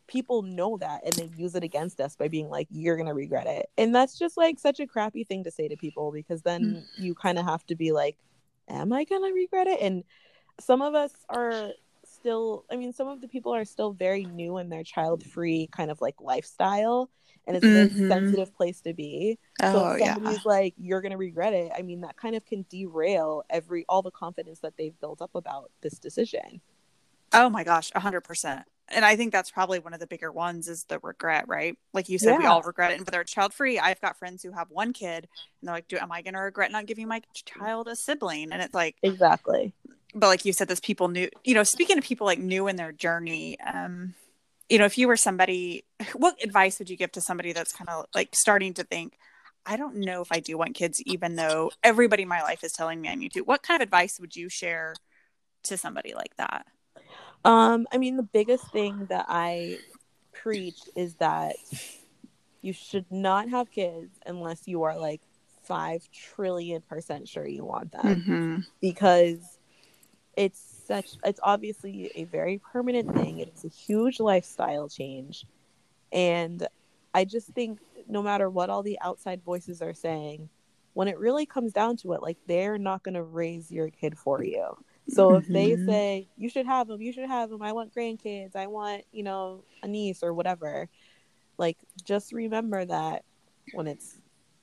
[0.07, 3.47] people know that and they use it against us by being like you're gonna regret
[3.47, 3.67] it.
[3.79, 6.85] And that's just like such a crappy thing to say to people because then mm.
[6.99, 8.17] you kind of have to be like
[8.69, 9.81] am i gonna regret it?
[9.81, 10.05] And
[10.61, 11.71] some of us are
[12.25, 15.69] still i mean some of the people are still very new in their child free
[15.71, 17.11] kind of like lifestyle
[17.47, 18.05] and it's mm-hmm.
[18.05, 19.39] a sensitive place to be.
[19.63, 20.51] Oh, so somebody's yeah.
[20.51, 24.11] like you're gonna regret it i mean that kind of can derail every all the
[24.11, 26.63] confidence that they've built up about this decision.
[27.35, 30.85] Oh my gosh 100% and i think that's probably one of the bigger ones is
[30.85, 31.77] the regret right?
[31.93, 32.39] Like you said yeah.
[32.39, 35.29] we all regret it and they're child free i've got friends who have one kid
[35.61, 38.53] and they're like do am i going to regret not giving my child a sibling?
[38.53, 39.75] And it's like exactly
[40.15, 42.77] but like you said, this people new, you know, speaking to people like new in
[42.77, 44.15] their journey, um,
[44.69, 47.89] you know, if you were somebody, what advice would you give to somebody that's kind
[47.89, 49.19] of like starting to think,
[49.67, 52.73] I don't know if I do want kids, even though everybody in my life is
[52.73, 53.41] telling me I need to.
[53.41, 54.95] What kind of advice would you share
[55.65, 56.67] to somebody like that?
[57.45, 59.79] Um, I mean, the biggest thing that I
[60.33, 61.57] preach is that
[62.63, 65.21] you should not have kids unless you are like
[65.65, 68.57] five trillion percent sure you want them, mm-hmm.
[68.81, 69.39] because
[70.37, 75.47] it's such it's obviously a very permanent thing it's a huge lifestyle change
[76.13, 76.67] and
[77.15, 80.49] i just think no matter what all the outside voices are saying
[80.95, 84.17] when it really comes down to it, like they're not going to raise your kid
[84.17, 84.77] for you.
[85.09, 85.85] So if they Mhm.
[85.87, 87.63] say you should have them, you should have them.
[87.63, 88.55] I want grandkids.
[88.57, 90.89] I want you know a niece or whatever.
[91.59, 93.25] Like just remember that
[93.73, 94.21] when it's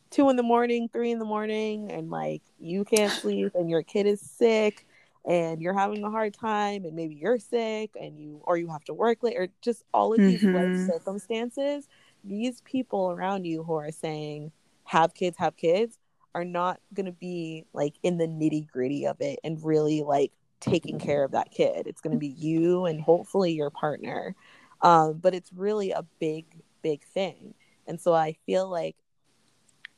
[0.09, 3.83] two in the morning, three in the morning, and like you can't sleep and your
[3.83, 4.85] kid is sick
[5.25, 8.83] and you're having a hard time and maybe you're sick and you or you have
[8.85, 10.85] to work late or just all of these Mhm.
[10.85, 11.87] circumstances,
[12.23, 14.51] these people around you who are saying
[14.85, 15.97] have kids, have kids
[16.33, 20.31] are not going to be like in the nitty gritty of it and really like
[20.59, 21.87] taking care of that kid.
[21.87, 24.35] It's going to be you and hopefully your partner.
[24.81, 26.45] Um, but it's really a big,
[26.81, 27.53] big thing.
[27.87, 28.95] And so I feel like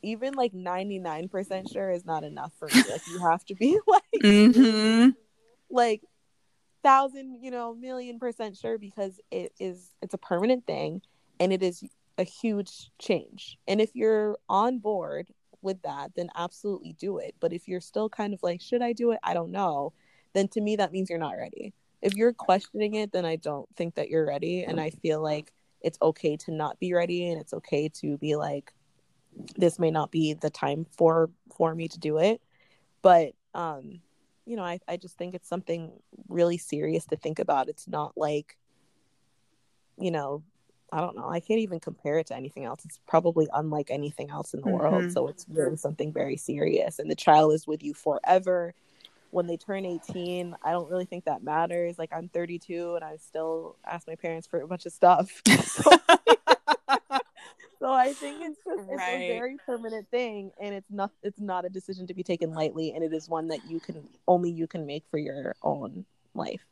[0.04, 2.82] even like 99% sure is not enough for me.
[2.90, 5.10] Like you have to be like, mm-hmm.
[5.70, 6.02] like
[6.82, 11.02] thousand, you know, million percent sure because it is, it's a permanent thing
[11.40, 11.84] and it is
[12.18, 13.58] a huge change.
[13.66, 15.28] And if you're on board
[15.62, 17.34] with that, then absolutely do it.
[17.40, 19.18] But if you're still kind of like, should I do it?
[19.22, 19.92] I don't know.
[20.34, 21.72] Then to me, that means you're not ready.
[22.02, 24.62] If you're questioning it, then I don't think that you're ready.
[24.62, 28.36] And I feel like it's okay to not be ready and it's okay to be
[28.36, 28.72] like,
[29.56, 32.40] this may not be the time for for me to do it.
[33.02, 34.00] But um,
[34.46, 35.92] you know, I, I just think it's something
[36.28, 37.68] really serious to think about.
[37.68, 38.56] It's not like,
[39.98, 40.42] you know,
[40.92, 41.28] I don't know.
[41.28, 42.84] I can't even compare it to anything else.
[42.84, 45.04] It's probably unlike anything else in the world.
[45.04, 45.12] Mhm.
[45.12, 46.98] So it's really something very serious.
[46.98, 48.74] And the child is with you forever.
[49.30, 51.98] When they turn 18, I don't really think that matters.
[51.98, 55.42] Like I'm 32 and I still ask my parents for a bunch of stuff.
[55.64, 55.90] So,
[57.84, 59.20] so I think it's just it's Right.
[59.20, 62.92] a very permanent thing and it's not it's not a decision to be taken lightly
[62.94, 66.62] and it is one that you can only you can make for your own life.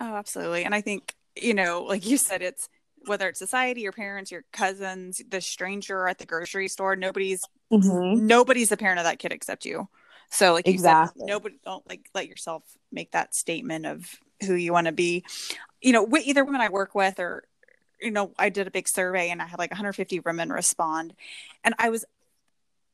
[0.00, 0.64] Oh, absolutely.
[0.64, 2.70] And I think, you know, like you said, it's
[3.04, 8.26] whether it's society, your parents, your cousins, the stranger at the grocery store, nobody's mm-hmm.
[8.26, 9.86] nobody's the parent of that kid except you.
[10.30, 11.20] So like you Exactly.
[11.20, 15.24] said, nobody don't like let yourself make that statement of who you want to be.
[15.82, 17.44] You know, either women I work with or
[18.00, 21.14] you know, I did a big survey and I had like 150 women respond
[21.64, 22.04] and I was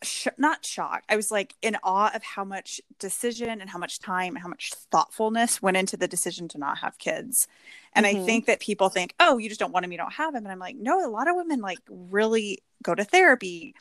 [0.03, 1.07] sh- not shocked.
[1.09, 4.49] I was like in awe of how much decision and how much time and how
[4.49, 7.49] much thoughtfulness went into the decision to not have kids.
[7.95, 8.25] And I Mhm.
[8.25, 10.45] think that people think, oh, you just don't want them, you don't have them.
[10.45, 13.75] And I'm like, no, a lot of women like really go to therapy,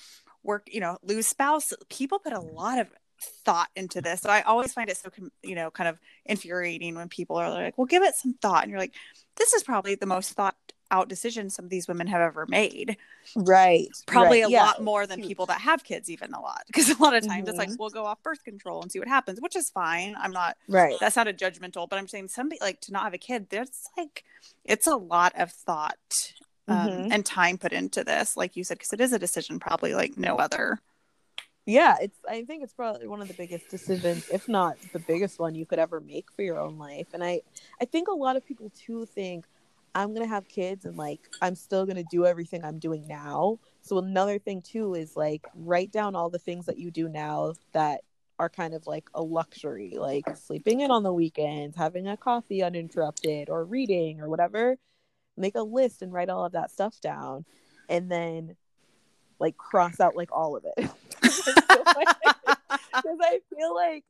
[0.44, 1.74] work, you know, lose spouse.
[1.90, 2.88] People put a lot of
[3.46, 4.22] thought into this.
[4.22, 5.10] So I always find it so,
[5.44, 8.64] you know, kind of infuriating when people are like, well, give it some thought.
[8.64, 8.94] And you're like,
[9.38, 10.56] this is probably the most thought
[10.94, 12.96] out decision some of these women have ever made
[13.36, 13.88] Right.
[14.06, 14.48] probably right.
[14.50, 14.64] a Yeah.
[14.66, 17.50] lot more than people that have kids even a lot because a lot of times
[17.50, 17.80] it's like Mhm.
[17.80, 20.96] we'll go off birth control and see what happens which is fine i'm not Right.
[21.00, 23.88] that's not a judgmental but i'm saying somebody like to not have a kid there's
[23.98, 24.24] like
[24.64, 25.98] it's a lot of thought
[26.68, 27.12] um, Mhm.
[27.12, 30.16] and time put into this like you said because it is a decision probably like
[30.18, 30.80] no other
[31.66, 35.40] yeah it's i think it's probably one of the biggest decisions if not the biggest
[35.40, 37.42] one you could ever make for your own life and i
[37.82, 39.46] i think a lot of people too think
[39.96, 43.60] i'm gonna have kids and like i'm still gonna do everything i'm doing now.
[43.82, 47.54] So another thing too is like write down all the things that you do now
[47.74, 48.02] that
[48.40, 52.64] are kind of like a luxury like sleeping in on the weekends having a coffee
[52.64, 54.78] uninterrupted or reading or whatever.
[55.36, 57.46] Make a list and write all of that stuff down
[57.90, 58.56] and then
[59.40, 60.90] like cross out like all of it.
[62.94, 64.04] Because I feel like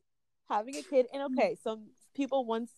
[0.48, 2.70] having a kid, and okay, some people once,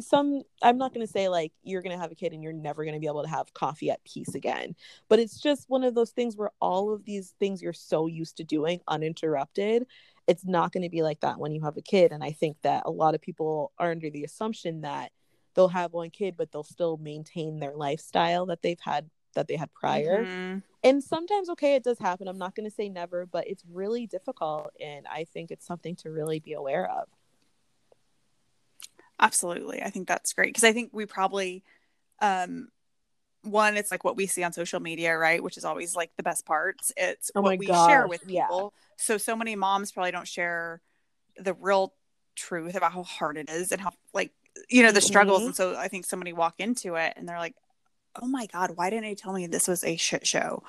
[0.00, 2.52] some, I'm not going to say like you're going to have a kid and you're
[2.52, 4.74] never going to be able to have coffee at peace again,
[5.08, 8.36] but it's just one of those things where all of these things you're so used
[8.38, 9.86] to doing uninterrupted,
[10.26, 12.12] it's not going to be like that when you have a kid.
[12.12, 15.12] And I think that a lot of people are under the assumption that
[15.54, 19.56] they'll have one kid, but they'll still maintain their lifestyle that they've had that they
[19.56, 20.62] had prior Mhm.
[20.82, 24.06] and sometimes okay it does happen i'm not going to say never but it's really
[24.06, 27.06] difficult and i think it's something to really be aware of
[29.20, 31.62] absolutely i think that's great because i think we probably
[32.20, 32.68] um
[33.42, 36.22] one it's like what we see on social media right which is always like the
[36.22, 38.46] best parts it's Oh what we share gosh, with yeah.
[38.46, 40.80] people so so many moms probably don't share
[41.38, 41.92] the real
[42.34, 44.32] truth about how hard it is and how like
[44.68, 45.46] you know the struggles Mhm.
[45.46, 47.54] and so i think somebody walk into it and they're like
[48.20, 50.62] oh my god why didn't they tell me this was a shit show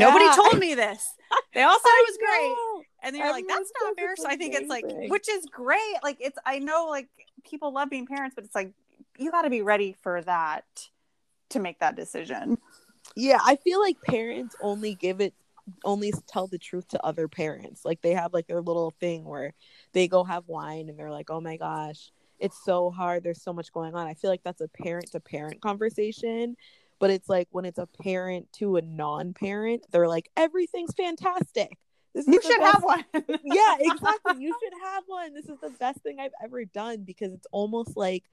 [0.00, 1.06] nobody told me this
[1.54, 2.73] they all said it was great.
[3.04, 4.16] And then you're like, that's not fair.
[4.16, 5.10] So I think it's like, amazing.
[5.10, 5.96] which is great.
[6.02, 7.08] Like, it's, I know like
[7.44, 8.72] people love being parents, but it's like,
[9.18, 10.64] you got to be ready for that
[11.50, 12.58] to make that decision.
[13.16, 15.34] yeah i feel like parents only give it
[15.84, 19.52] only tell the truth to other parents like they have like their little thing where
[19.92, 23.52] they go have wine and they're like oh my gosh it's so hard there's so
[23.52, 26.56] much going on i feel like that's a parent to parent conversation
[26.98, 31.76] but it's like when it's a parent to a non-parent they're like everything's fantastic
[32.14, 33.04] this you should best- have one.
[33.44, 34.42] yeah, exactly.
[34.42, 35.34] You should have one.
[35.34, 38.24] This is the best thing I've ever done because it's almost like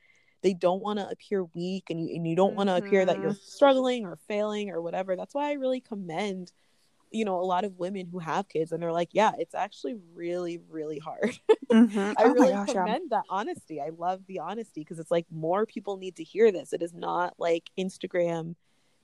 [0.43, 3.19] they don't want to appear weak and you and you don't want to appear that
[3.19, 5.15] you're struggling or failing or whatever.
[5.15, 6.51] That's why I really commend
[7.13, 9.95] you know a lot of women who have kids and they're like, yeah, it's actually
[10.13, 11.37] really really hard.
[11.69, 12.13] Mhm.
[12.17, 12.85] I Oh really gosh, yeah.
[12.85, 13.81] commend that honesty.
[13.81, 16.71] I love the honesty because it's like more people need to hear this.
[16.73, 18.55] It is not like Instagram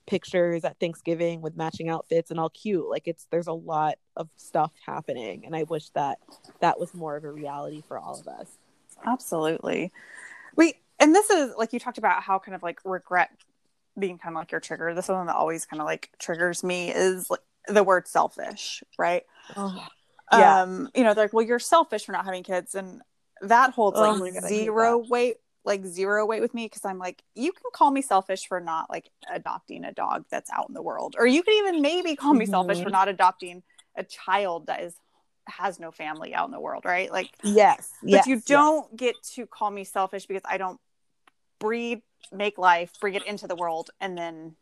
[0.08, 2.88] pictures at Thanksgiving with matching outfits and all cute.
[2.88, 6.18] Like it's there's a lot of stuff happening and I wish that
[6.60, 8.48] that was more of a reality for all of us.
[9.06, 9.92] Absolutely.
[10.56, 13.30] We and this is like you talked about how kind of like regret
[13.98, 14.94] being kind of like your trigger.
[14.94, 19.24] This one that always kind of like triggers me is like the word selfish, right?
[20.32, 20.62] Yeah.
[20.62, 23.00] Um, you know, they're like, well, you're selfish for not having kids, and
[23.40, 27.22] that holds Oh like God, zero weight, like zero weight with me because I'm like,
[27.34, 30.82] you can call me selfish for not like adopting a dog that's out in the
[30.82, 32.92] world, or you could even maybe call me selfish for Mhm.
[32.92, 33.62] not adopting
[33.96, 34.94] a child that is
[35.46, 37.10] has no family out in the world, right?
[37.10, 37.92] Like Yes.
[38.02, 40.80] but yes, you don't get to call me selfish because I don't
[41.58, 42.02] breed,
[42.32, 44.56] make life, bring it into the world, and then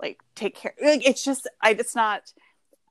[0.00, 0.74] like take care.
[0.82, 2.32] Like, it's just, I, it's not.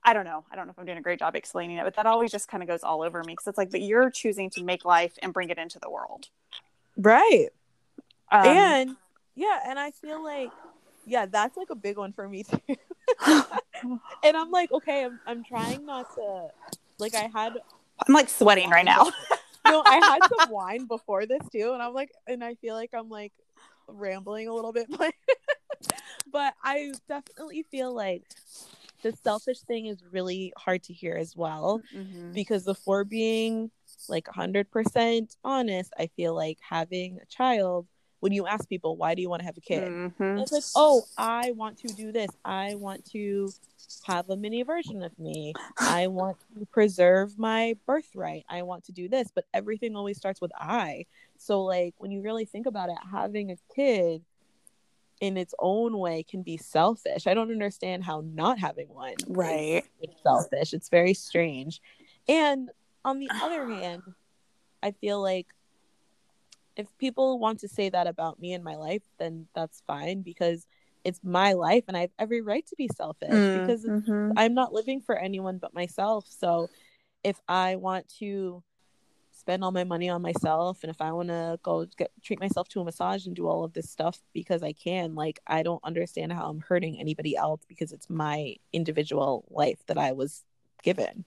[0.06, 0.44] I don't know.
[0.52, 2.46] I don't know if I'm doing a great job explaining it, but that always just
[2.46, 5.14] kind of goes all over me because it's like, but you're choosing to make life
[5.22, 6.28] and bring it into the world.
[6.96, 7.48] Right.
[8.30, 8.96] Um, and
[9.34, 10.50] yeah, and I feel like
[11.06, 12.58] yeah, that's like a big one for me too.
[14.22, 16.48] and I'm like, okay, I'm I'm trying not to
[16.98, 17.58] like I had
[18.06, 19.10] I'm like sweating right now.
[19.66, 22.90] no, I had some wine before this too, and I'm like, and I feel like
[22.94, 23.32] I'm like
[23.86, 25.12] rambling a little bit, but
[26.30, 28.24] but I definitely feel like
[29.04, 32.32] the selfish thing is really hard to hear as well Mhm.
[32.34, 33.70] because before being
[34.08, 37.86] like 100% honest, I feel like having a child.
[38.20, 39.92] When you ask people, why do you want to have a kid?
[39.92, 40.40] Mhm.
[40.42, 42.30] It's like, oh, I want to do this.
[42.44, 43.52] I want to
[44.04, 45.52] have a mini version of me.
[45.78, 48.44] I want to preserve my birthright.
[48.48, 49.30] I want to do this.
[49.34, 51.04] But everything always starts with I.
[51.36, 54.24] So, like, when you really think about it, having a kid
[55.24, 57.26] in its own way can be selfish.
[57.26, 59.82] I don't understand how not having one Right.
[60.02, 60.74] is selfish.
[60.74, 61.80] It's very strange.
[62.28, 62.70] And
[63.06, 64.02] on the other hand,
[64.82, 65.46] I feel like
[66.76, 70.66] if people want to say that about me and my life, then that's fine because
[71.04, 74.32] it's my life and I have every right to be selfish because Mhm.
[74.36, 76.26] I'm not living for anyone but myself.
[76.28, 76.68] So
[77.22, 78.62] if I want to
[79.44, 82.66] spend all my money on myself and if I want to go get treat myself
[82.70, 85.84] to a massage and do all of this stuff because I can, like I don't
[85.84, 90.44] understand how I'm hurting anybody else because it's my individual life that I was
[90.82, 91.26] given.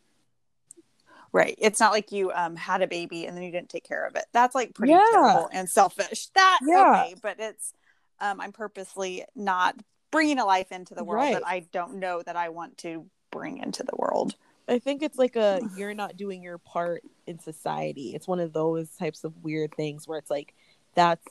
[1.32, 1.54] Right.
[1.60, 4.16] It's not like you um had a baby and then you didn't take care of
[4.16, 4.26] it.
[4.34, 5.04] That's like pretty Yeah.
[5.12, 6.30] terrible and selfish.
[6.34, 6.90] That Yeah.
[6.90, 7.74] okay, but it's
[8.20, 9.76] um I'm purposely not
[10.10, 13.60] bringing a life into the world that I don't know that I want to bring
[13.60, 14.34] into the world.
[14.68, 18.14] I think it's like a you're not doing your part in society.
[18.16, 20.54] It's one of those types of weird things where it's like
[20.96, 21.26] that's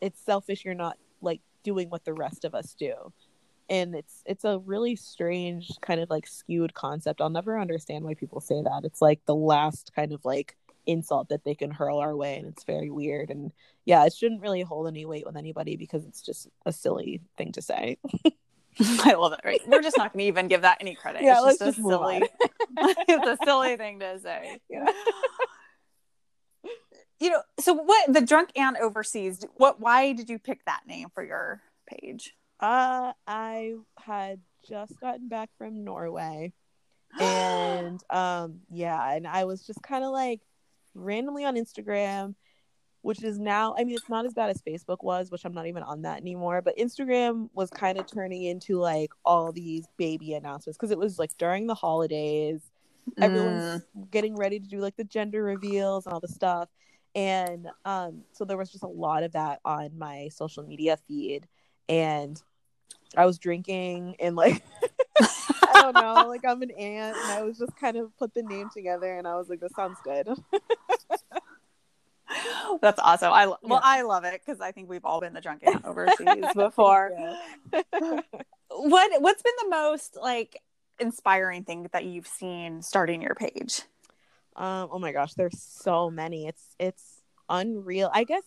[0.00, 2.94] it's selfish you're not like doing what the rest of us do.
[3.70, 7.20] And it's it's a really strange kind of like skewed concept.
[7.20, 8.82] I'll never understand why people say that.
[8.84, 10.56] It's like the last kind of like
[10.86, 13.52] insult that they can hurl our way and it's very weird and
[13.86, 17.52] yeah, it shouldn't really hold any weight with anybody because it's just a silly thing
[17.52, 17.96] to say.
[19.04, 19.40] I love it.
[19.44, 19.60] Right.
[19.66, 21.22] We're just not going to even give that any credit.
[21.22, 22.22] Yeah, it's let's just, just a move silly
[23.08, 24.58] it's a silly thing to say.
[24.68, 24.86] Yeah.
[27.20, 31.08] You know, so what the drunk aunt overseas, what why did you pick that name
[31.14, 32.34] for your page?
[32.60, 36.52] Uh, I had just gotten back from Norway,
[37.20, 40.40] and um, yeah, and I was just kind of like
[40.92, 42.34] randomly on Instagram,
[43.04, 45.66] which is now, I mean, it's not as bad as Facebook was, which I'm not
[45.66, 46.62] even on that anymore.
[46.62, 51.18] But Instagram was kind of turning into like all these baby announcements because it was
[51.18, 52.62] like during the holidays,
[53.20, 56.70] everyone's getting ready to do like the gender reveals and all the stuff.
[57.14, 61.46] And um, so there was just a lot of that on my social media feed.
[61.90, 62.42] And
[63.18, 64.64] I was drinking and like
[65.20, 68.42] I don't know, like I'm an aunt and I was just kind of put the
[68.42, 70.26] name together and I was like, this sounds good.
[72.80, 73.32] That's awesome.
[73.32, 73.80] I well, Yeah.
[73.82, 77.10] I love it because I think we've all been the drunk aunt overseas before.
[77.70, 80.60] what What's been the most like
[80.98, 83.82] inspiring thing that you've seen starting your page?
[84.56, 86.46] Um, oh my gosh, there's so many.
[86.46, 88.10] It's it's unreal.
[88.12, 88.44] I guess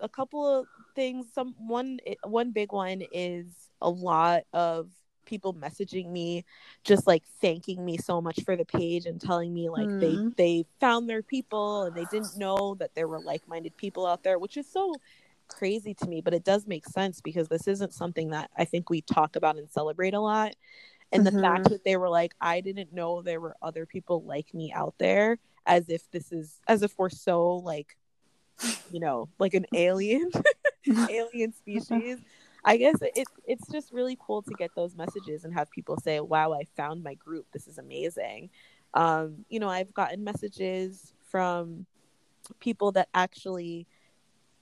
[0.00, 1.26] a couple of things.
[1.34, 3.46] Some one one big one is
[3.80, 4.88] a lot of
[5.24, 6.44] people messaging me,
[6.84, 10.36] just like thanking me so much for the page and telling me like they Mm.
[10.36, 14.22] they found their people and they didn't know that there were like minded people out
[14.22, 14.94] there, which is so
[15.48, 16.20] crazy to me.
[16.20, 19.56] But it does make sense because this isn't something that I think we talk about
[19.56, 20.54] and celebrate a lot.
[21.12, 21.36] And mm-hmm.
[21.36, 24.72] the fact that they were like, I didn't know there were other people like me
[24.72, 27.96] out there, as if this is, as if we're so like,
[28.90, 30.30] you know, like an alien,
[31.10, 32.18] alien species.
[32.64, 36.20] I guess it, it's just really cool to get those messages and have people say,
[36.20, 37.46] wow, I found my group.
[37.52, 38.50] This is amazing.
[38.94, 41.86] Um, you know, I've gotten messages from
[42.60, 43.86] people that actually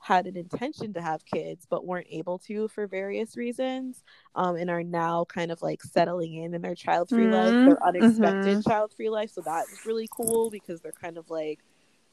[0.00, 4.02] had an intention to have kids but weren't able to for various reasons
[4.34, 7.34] um, and are now kind of like settling in in their child free mm-hmm.
[7.34, 8.70] life their unexpected mm-hmm.
[8.70, 11.60] child free life so that was really cool because they're kind of like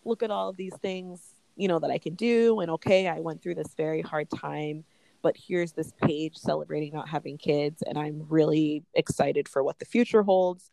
[0.04, 3.22] look at all of these things you know that i can do and okay i
[3.22, 4.84] went through this very hard time
[5.28, 9.84] but here's this page celebrating not having kids and i'm really excited for what the
[9.84, 10.72] future holds.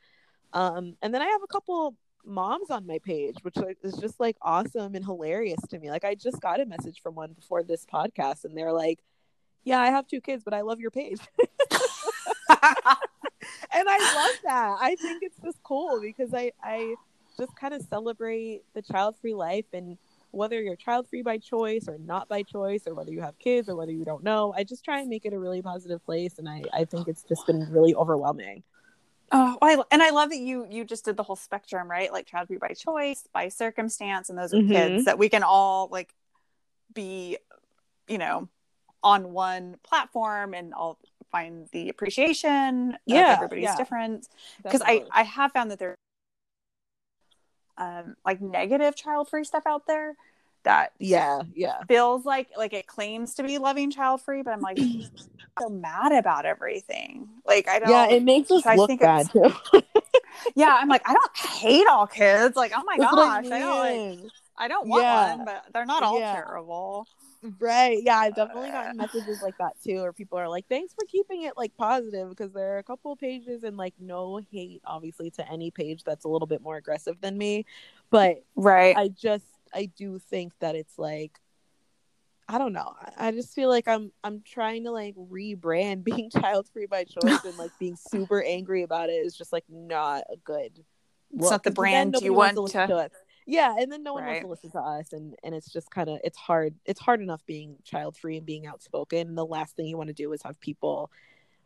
[0.52, 4.36] Um, and then i have a couple moms on my page which is just like
[4.40, 5.90] awesome and hilarious to me.
[5.90, 9.00] Like i just got a message from one before this podcast and they're like
[9.64, 11.18] yeah i have two kids but i love your page.
[13.76, 14.76] And i love that.
[14.80, 16.94] I think it's just cool because i i
[17.36, 19.98] just kind of celebrate the child free life and
[20.34, 23.68] whether you're child free by choice or not by choice, or whether you have kids
[23.68, 24.52] or whether you don't know.
[24.56, 27.22] I just try and make it a really positive place, and I I think it's
[27.22, 28.62] just been really overwhelming.
[29.32, 32.12] Oh, I, and I love that you you just did the whole spectrum, right?
[32.12, 34.72] Like child free by choice, by circumstance, and those are mm-hmm.
[34.72, 36.14] kids that we can all like
[36.92, 37.38] be,
[38.06, 38.48] you know,
[39.02, 40.98] on one platform and all
[41.32, 42.96] find the appreciation.
[43.06, 43.76] Yeah, everybody's yeah.
[43.76, 44.28] different.
[44.62, 45.96] Because I I have found that there
[47.78, 50.16] um like negative child free stuff out there
[50.64, 54.60] that yeah yeah feels like like it claims to be loving child free but i'm
[54.60, 54.78] like
[55.60, 59.52] so mad about everything like i don't yeah it makes us I look bad too
[60.54, 63.56] yeah i'm like i don't hate all kids like oh my That's gosh I.
[63.56, 65.36] I, don't like i don't want yeah.
[65.36, 66.34] one but they're not all yeah.
[66.34, 67.06] terrible
[67.58, 68.02] Right.
[68.02, 71.04] Yeah, I've definitely gotten uh, messages like that too, where people are like, "Thanks for
[71.06, 75.30] keeping it like positive," because there are a couple pages and like no hate, obviously,
[75.32, 77.66] to any page that's a little bit more aggressive than me,
[78.10, 78.96] but right.
[78.96, 81.38] I just I do think that it's like
[82.48, 82.94] I don't know.
[83.16, 87.44] I just feel like I'm I'm trying to like rebrand being child free by choice
[87.44, 90.84] and like being super angry about it is just like not a good.
[91.36, 92.86] It's not the brand you want to.
[92.86, 93.10] to
[93.46, 94.44] yeah and then no one right.
[94.44, 97.20] wants to listen to us and and it's just kind of it's hard it's hard
[97.20, 100.32] enough being child free and being outspoken and the last thing you want to do
[100.32, 101.10] is have people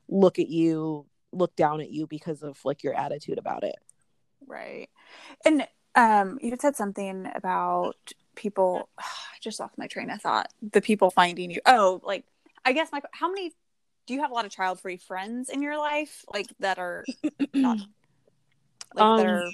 [0.09, 3.77] look at you look down at you because of like your attitude about it.
[4.47, 4.89] Right.
[5.45, 7.97] And um you said something about
[8.35, 9.05] people I
[9.41, 11.61] just lost my train of thought the people finding you.
[11.67, 12.25] Oh like
[12.65, 13.53] i guess my how many
[14.09, 16.25] do you have a lot of child free friends in your life?
[16.33, 17.05] Like that are
[17.55, 17.79] not
[18.95, 19.51] like um, that are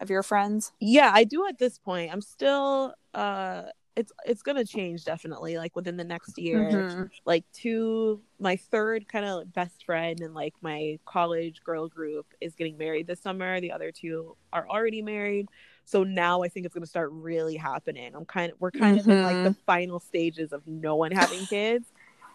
[0.00, 0.72] of your friends?
[0.80, 2.12] Yeah, I do at this point.
[2.12, 3.64] I'm still uh
[3.98, 7.02] it's it's gonna change definitely like within the next year mm-hmm.
[7.24, 12.54] like two my third kind of best friend and like my college girl group is
[12.54, 15.48] getting married this summer the other two are already married
[15.84, 19.10] so now i think it's gonna start really happening i'm kind of we're kind mm-hmm.
[19.10, 19.64] of in like the mm-hmm.
[19.66, 21.88] final stages of no one having kids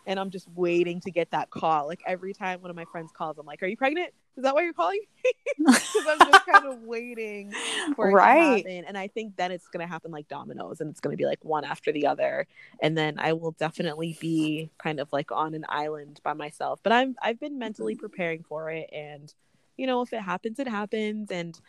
[0.05, 1.88] and I'm just waiting to get that call.
[1.88, 4.14] Like every time one of my friends calls, I'm like, "Are you pregnant?
[4.36, 5.31] Is that why you're calling?" Me?
[5.57, 7.53] Because I'm just kind of waiting
[7.95, 8.63] for it right.
[8.63, 8.86] to happen.
[8.88, 11.63] And I think then it's gonna happen like dominoes, and it's gonna be like one
[11.63, 12.47] after the other,
[12.81, 16.79] and then I will definitely be kind of like on an island by myself.
[16.84, 19.34] But I'm I've been mentally preparing for it, and
[19.77, 21.59] you know, if it happens, it happens, and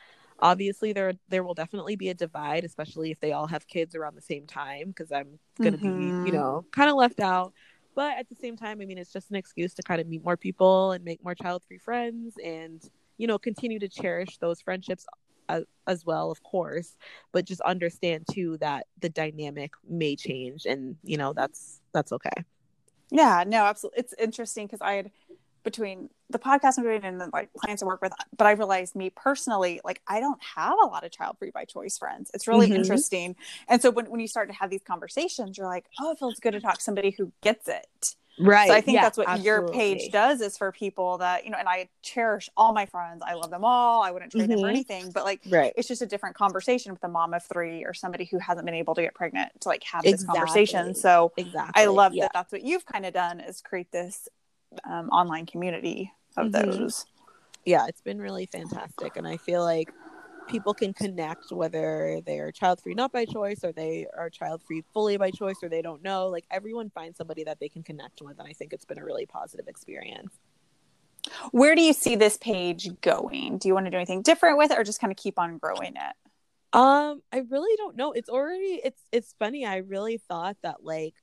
[0.41, 4.17] obviously there there will definitely be a divide especially if they all have kids around
[4.17, 5.99] the same time because i'm going to mm-hmm.
[5.99, 6.37] be you mm-hmm.
[6.37, 7.53] know kind of left out
[7.95, 10.25] but at the same time, I mean, it's just an excuse to kind of meet
[10.25, 12.83] more people and make more child free friends and,
[13.19, 15.07] you know, continue to cherish those friendships
[15.49, 16.97] as, as well, of course,
[17.33, 22.45] but just understand too that the dynamic may change and, you know, that's, that's okay.
[23.11, 24.01] Yeah, no, absolutely.
[24.01, 25.11] It's interesting because I had
[25.65, 28.95] between the podcast I'm doing and the like clients I work with, but I realized
[28.95, 32.31] me personally, like I don't have a lot of child free by choice friends.
[32.35, 32.77] It's really mm-hmm.
[32.77, 33.37] interesting.
[33.69, 36.39] And so when, when you start to have these conversations, you're like, oh, it feels
[36.39, 38.15] good to talk to somebody who gets it.
[38.39, 38.69] Right.
[38.69, 39.47] So I think yeah, that's what absolutely.
[39.47, 43.23] your page does is for people that, you know, and I cherish all my friends.
[43.25, 44.03] I love them all.
[44.03, 44.51] I wouldn't trade mm-hmm.
[44.51, 44.71] them for mm-hmm.
[44.71, 45.13] anything.
[45.13, 45.73] But like right.
[45.77, 48.75] it's just a different conversation with a mom of three or somebody who hasn't been
[48.75, 50.13] able to get pregnant to like have exactly.
[50.13, 50.95] this conversation.
[50.95, 51.81] So exactly.
[51.83, 52.25] I love yeah.
[52.25, 54.29] that that's what you've kind of done is create this
[54.89, 56.71] um, online community of mm-hmm.
[56.71, 57.07] those.
[57.65, 59.17] Yeah, it's been really fantastic.
[59.17, 59.91] And I feel like
[60.47, 64.85] people can connect whether they're child free not by choice or they are child free
[64.93, 66.29] fully by choice or they don't know.
[66.29, 68.39] Like everyone finds somebody that they can connect with.
[68.39, 70.35] And I think it's been a really positive experience.
[71.53, 73.59] Where do you see this page going?
[73.59, 75.57] Do you want to do anything different with it or just kind of keep on
[75.57, 76.17] growing it?
[76.75, 78.13] Um, I really don't know.
[78.13, 79.65] It's already it's it's funny.
[79.65, 81.15] I really thought that like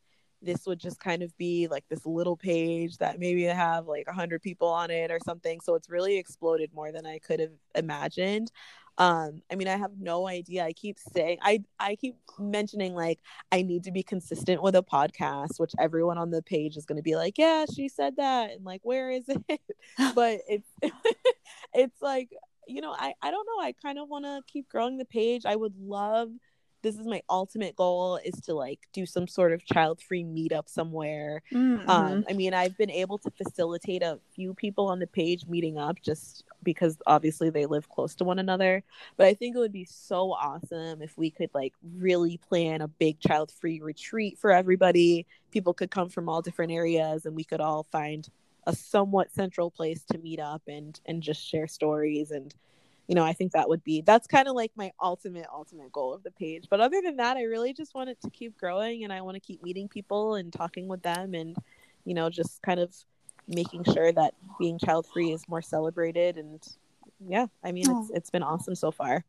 [0.41, 4.41] this would just kind of be like this little page that maybe have like 100
[4.41, 5.59] people on it or something.
[5.61, 8.51] So it's really exploded more than i could have imagined.
[8.97, 10.65] Um i mean i have no idea.
[10.65, 13.19] I keep saying i i keep mentioning like
[13.51, 16.97] i need to be consistent with a podcast which everyone on the page is going
[16.97, 19.61] to be like yeah she said that and like where is it?
[20.15, 20.69] But it's
[21.73, 22.29] it's like
[22.67, 23.63] you know i i don't know.
[23.63, 25.45] I kind of want to keep growing the page.
[25.45, 26.29] I would love
[26.81, 30.67] this is my ultimate goal is to like do some sort of child free meetup
[30.67, 31.41] somewhere.
[31.51, 31.89] Mm-hmm.
[31.89, 35.77] um i mean i've been able to facilitate a few people on the page meeting
[35.77, 38.83] up just because obviously they live close to one another.
[39.17, 42.87] But i think it would be so awesome if we could like really plan a
[42.87, 45.25] big child free retreat for everybody.
[45.51, 48.29] People could come from all different areas and we could all find
[48.67, 52.53] a somewhat central place to meet up and and just share stories and
[53.11, 56.13] you know, I think that would be that's kind of like my ultimate ultimate goal
[56.13, 56.67] of the page.
[56.69, 59.35] But other than that, I really just want it to keep growing and I want
[59.35, 61.57] to keep meeting people and talking with them and
[62.05, 62.95] you know, just kind of
[63.49, 66.65] making sure that being child free is more celebrated and
[67.27, 69.25] yeah, I mean, it's it's been awesome so far.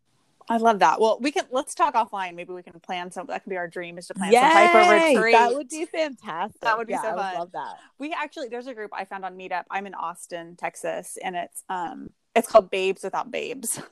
[0.48, 1.00] I love that.
[1.00, 2.36] Well, we can let's talk offline.
[2.36, 3.26] Maybe we can plan some.
[3.26, 4.38] That could be our dream is to plan Yay!
[4.38, 5.34] some type of retreat.
[5.34, 6.60] That would be fantastic.
[6.60, 7.34] That would be yeah, so fun.
[7.34, 7.78] I love that.
[7.98, 9.64] We actually there's a group I found on Meetup.
[9.72, 13.80] I'm in Austin, Texas, and it's um it's called Babes Without Babes.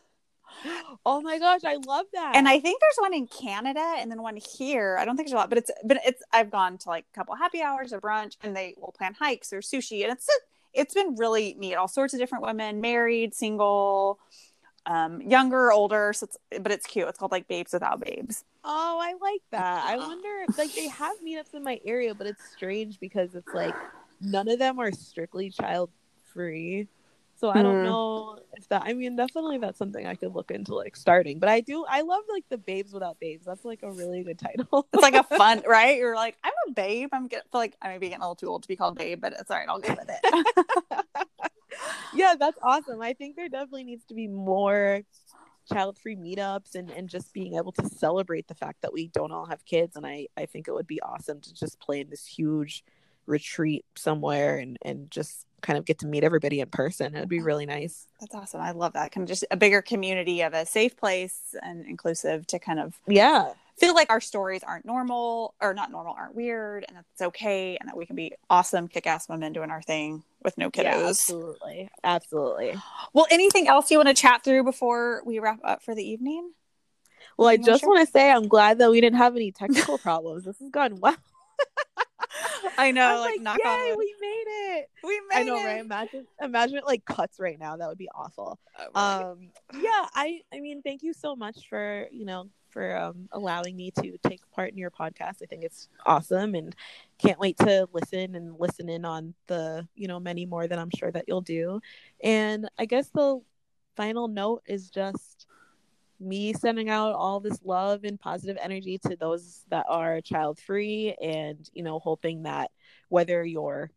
[1.07, 2.37] Oh my gosh, I love that.
[2.37, 4.99] And I think there's one in Canada and then one here.
[4.99, 7.17] I don't think there's a lot, but it's but it's I've gone to like a
[7.17, 10.29] couple happy hours or brunch and they will plan hikes or sushi and it's
[10.75, 11.77] it's been really neat.
[11.77, 14.19] All sorts of different women, married, single,
[14.85, 16.13] um, younger, older.
[16.13, 17.09] So it's but it's cute.
[17.09, 18.45] It's called like Babes Without Babes.
[18.65, 19.85] Oh, I like that.
[19.87, 23.55] I wonder if like they have meetups in my area, but it's strange because it's
[23.55, 23.75] like
[24.21, 25.91] none of them are strictly child
[26.35, 26.89] free.
[27.41, 27.85] So I don't mm.
[27.85, 28.83] know if that.
[28.85, 31.39] I mean, definitely that's something I could look into like starting.
[31.39, 31.87] But I do.
[31.89, 33.47] I love like the babes without babes.
[33.47, 34.87] That's like a really good title.
[34.93, 35.97] it's like a fun, right?
[35.97, 37.09] You're like, I'm a babe.
[37.13, 38.99] I'm get feel like I may be getting a little too old to be called
[38.99, 39.67] babe, but it's all right.
[39.71, 41.27] I'll go with it.
[42.15, 43.01] yeah, that's awesome.
[43.01, 45.01] I think there definitely needs to be more
[45.73, 49.47] child-free meetups and and just being able to celebrate the fact that we don't all
[49.47, 49.97] have kids.
[49.97, 52.85] And I I think it would be awesome to just plan this huge
[53.25, 57.15] retreat somewhere and and just kind of get to meet everybody in person.
[57.15, 58.07] It'd be really nice.
[58.21, 58.61] That's awesome.
[58.61, 59.13] I love that.
[59.13, 62.95] Kind of just a bigger community of a safe place and inclusive to kind of
[63.07, 67.79] yeah feel like our stories aren't normal or not normal, aren't weird, and that's okay,
[67.81, 70.85] and that we can be awesome, kick-ass women doing our thing with no kiddos.
[70.85, 72.75] Yeah, absolutely, absolutely.
[73.15, 76.53] Well, anything else you want to chat through before we wrap up for the evening?
[77.39, 80.45] Well, I just want to say I'm glad that we didn't have any technical problems.
[80.45, 81.17] This has gone well.
[82.79, 84.91] I know, I like, like yay, we made it.
[85.03, 85.41] We made it.
[85.41, 85.65] I know, it.
[85.65, 85.81] right?
[85.81, 87.77] Imagine, imagine it like cuts right now.
[87.77, 88.59] That would be awful.
[88.95, 93.29] Oh, um, yeah, I, I mean, thank you so much for you know for um,
[93.33, 95.43] allowing me to take part in your podcast.
[95.43, 96.75] I think it's awesome, and
[97.19, 100.91] can't wait to listen and listen in on the you know many more that I'm
[100.97, 101.81] sure that you'll do.
[102.23, 103.41] And I guess the
[103.97, 105.47] final note is just
[106.21, 111.17] me sending out all this love and positive energy to those that are child free
[111.23, 112.71] and you know hoping that
[113.09, 113.91] whether you're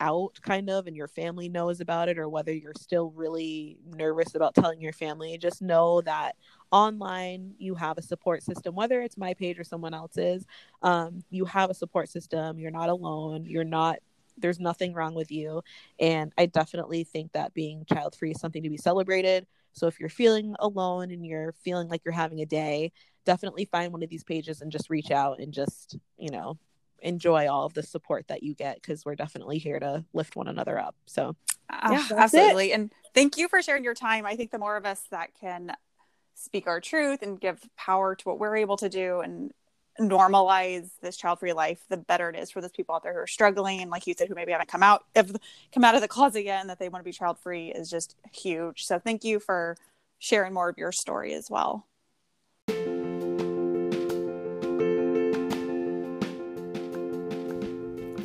[0.00, 4.34] out kind of and your family knows about it or whether you're still really nervous
[4.34, 6.36] about telling your family just know that
[6.70, 10.44] online you have a support system whether it's my page or someone else's.
[10.82, 12.58] Um, you have a support system.
[12.58, 13.44] You're not alone.
[13.46, 13.98] You're not
[14.36, 15.62] there's nothing wrong with you.
[16.00, 20.00] And i definitely think that being child free is something to be celebrated so if
[20.00, 22.92] you're feeling alone and you're feeling like you're having a day,
[23.24, 26.56] definitely find one of these pages and just reach out and just, you know,
[27.00, 30.48] enjoy all of the support that you get because we're definitely here to lift one
[30.48, 30.94] another up.
[31.06, 31.36] So,
[31.68, 32.70] uh, yeah, absolutely.
[32.70, 32.74] It.
[32.74, 34.24] And thank you for sharing your time.
[34.24, 35.72] I think the more of us that can
[36.34, 39.52] speak our truth and give power to what we're able to do and
[40.00, 43.26] normalize this child-free life, the better it is for those people out there who are
[43.26, 45.36] struggling and like you said, who maybe haven't come out of
[45.72, 48.16] come out of the closet yet and that they want to be child-free is just
[48.32, 48.84] huge.
[48.86, 49.76] So thank you for
[50.18, 51.86] sharing more of your story as well.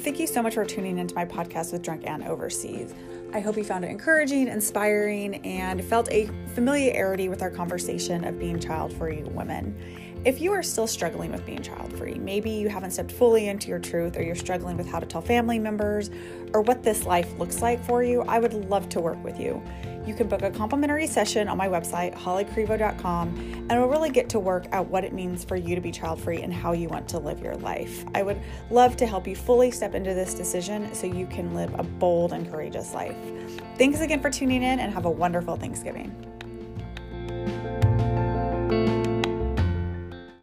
[0.02, 2.96] Thank you so much for tuning into my podcast with Drunk Aunt Overseas.
[3.32, 8.40] I hope you found it encouraging, inspiring, and felt a familiarity with our conversation of
[8.40, 10.09] being child free women.
[10.26, 13.70] If you are still struggling with being child free, maybe you haven't stepped fully into
[13.70, 16.10] your truth, or you're struggling with how to tell family members,
[16.54, 19.64] or what this life looks like for you, I would love to work with you.
[20.06, 24.40] You can book a complimentary session on my website, hollycrevo.com, and we'll really get to
[24.40, 27.08] work out what it means for you to be child free and how you want
[27.10, 28.04] to live your life.
[28.14, 31.74] I would love to help you fully step into this decision so you can live
[31.80, 33.16] a bold and courageous life.
[33.78, 36.14] Thanks again for tuning in and have a wonderful Thanksgiving.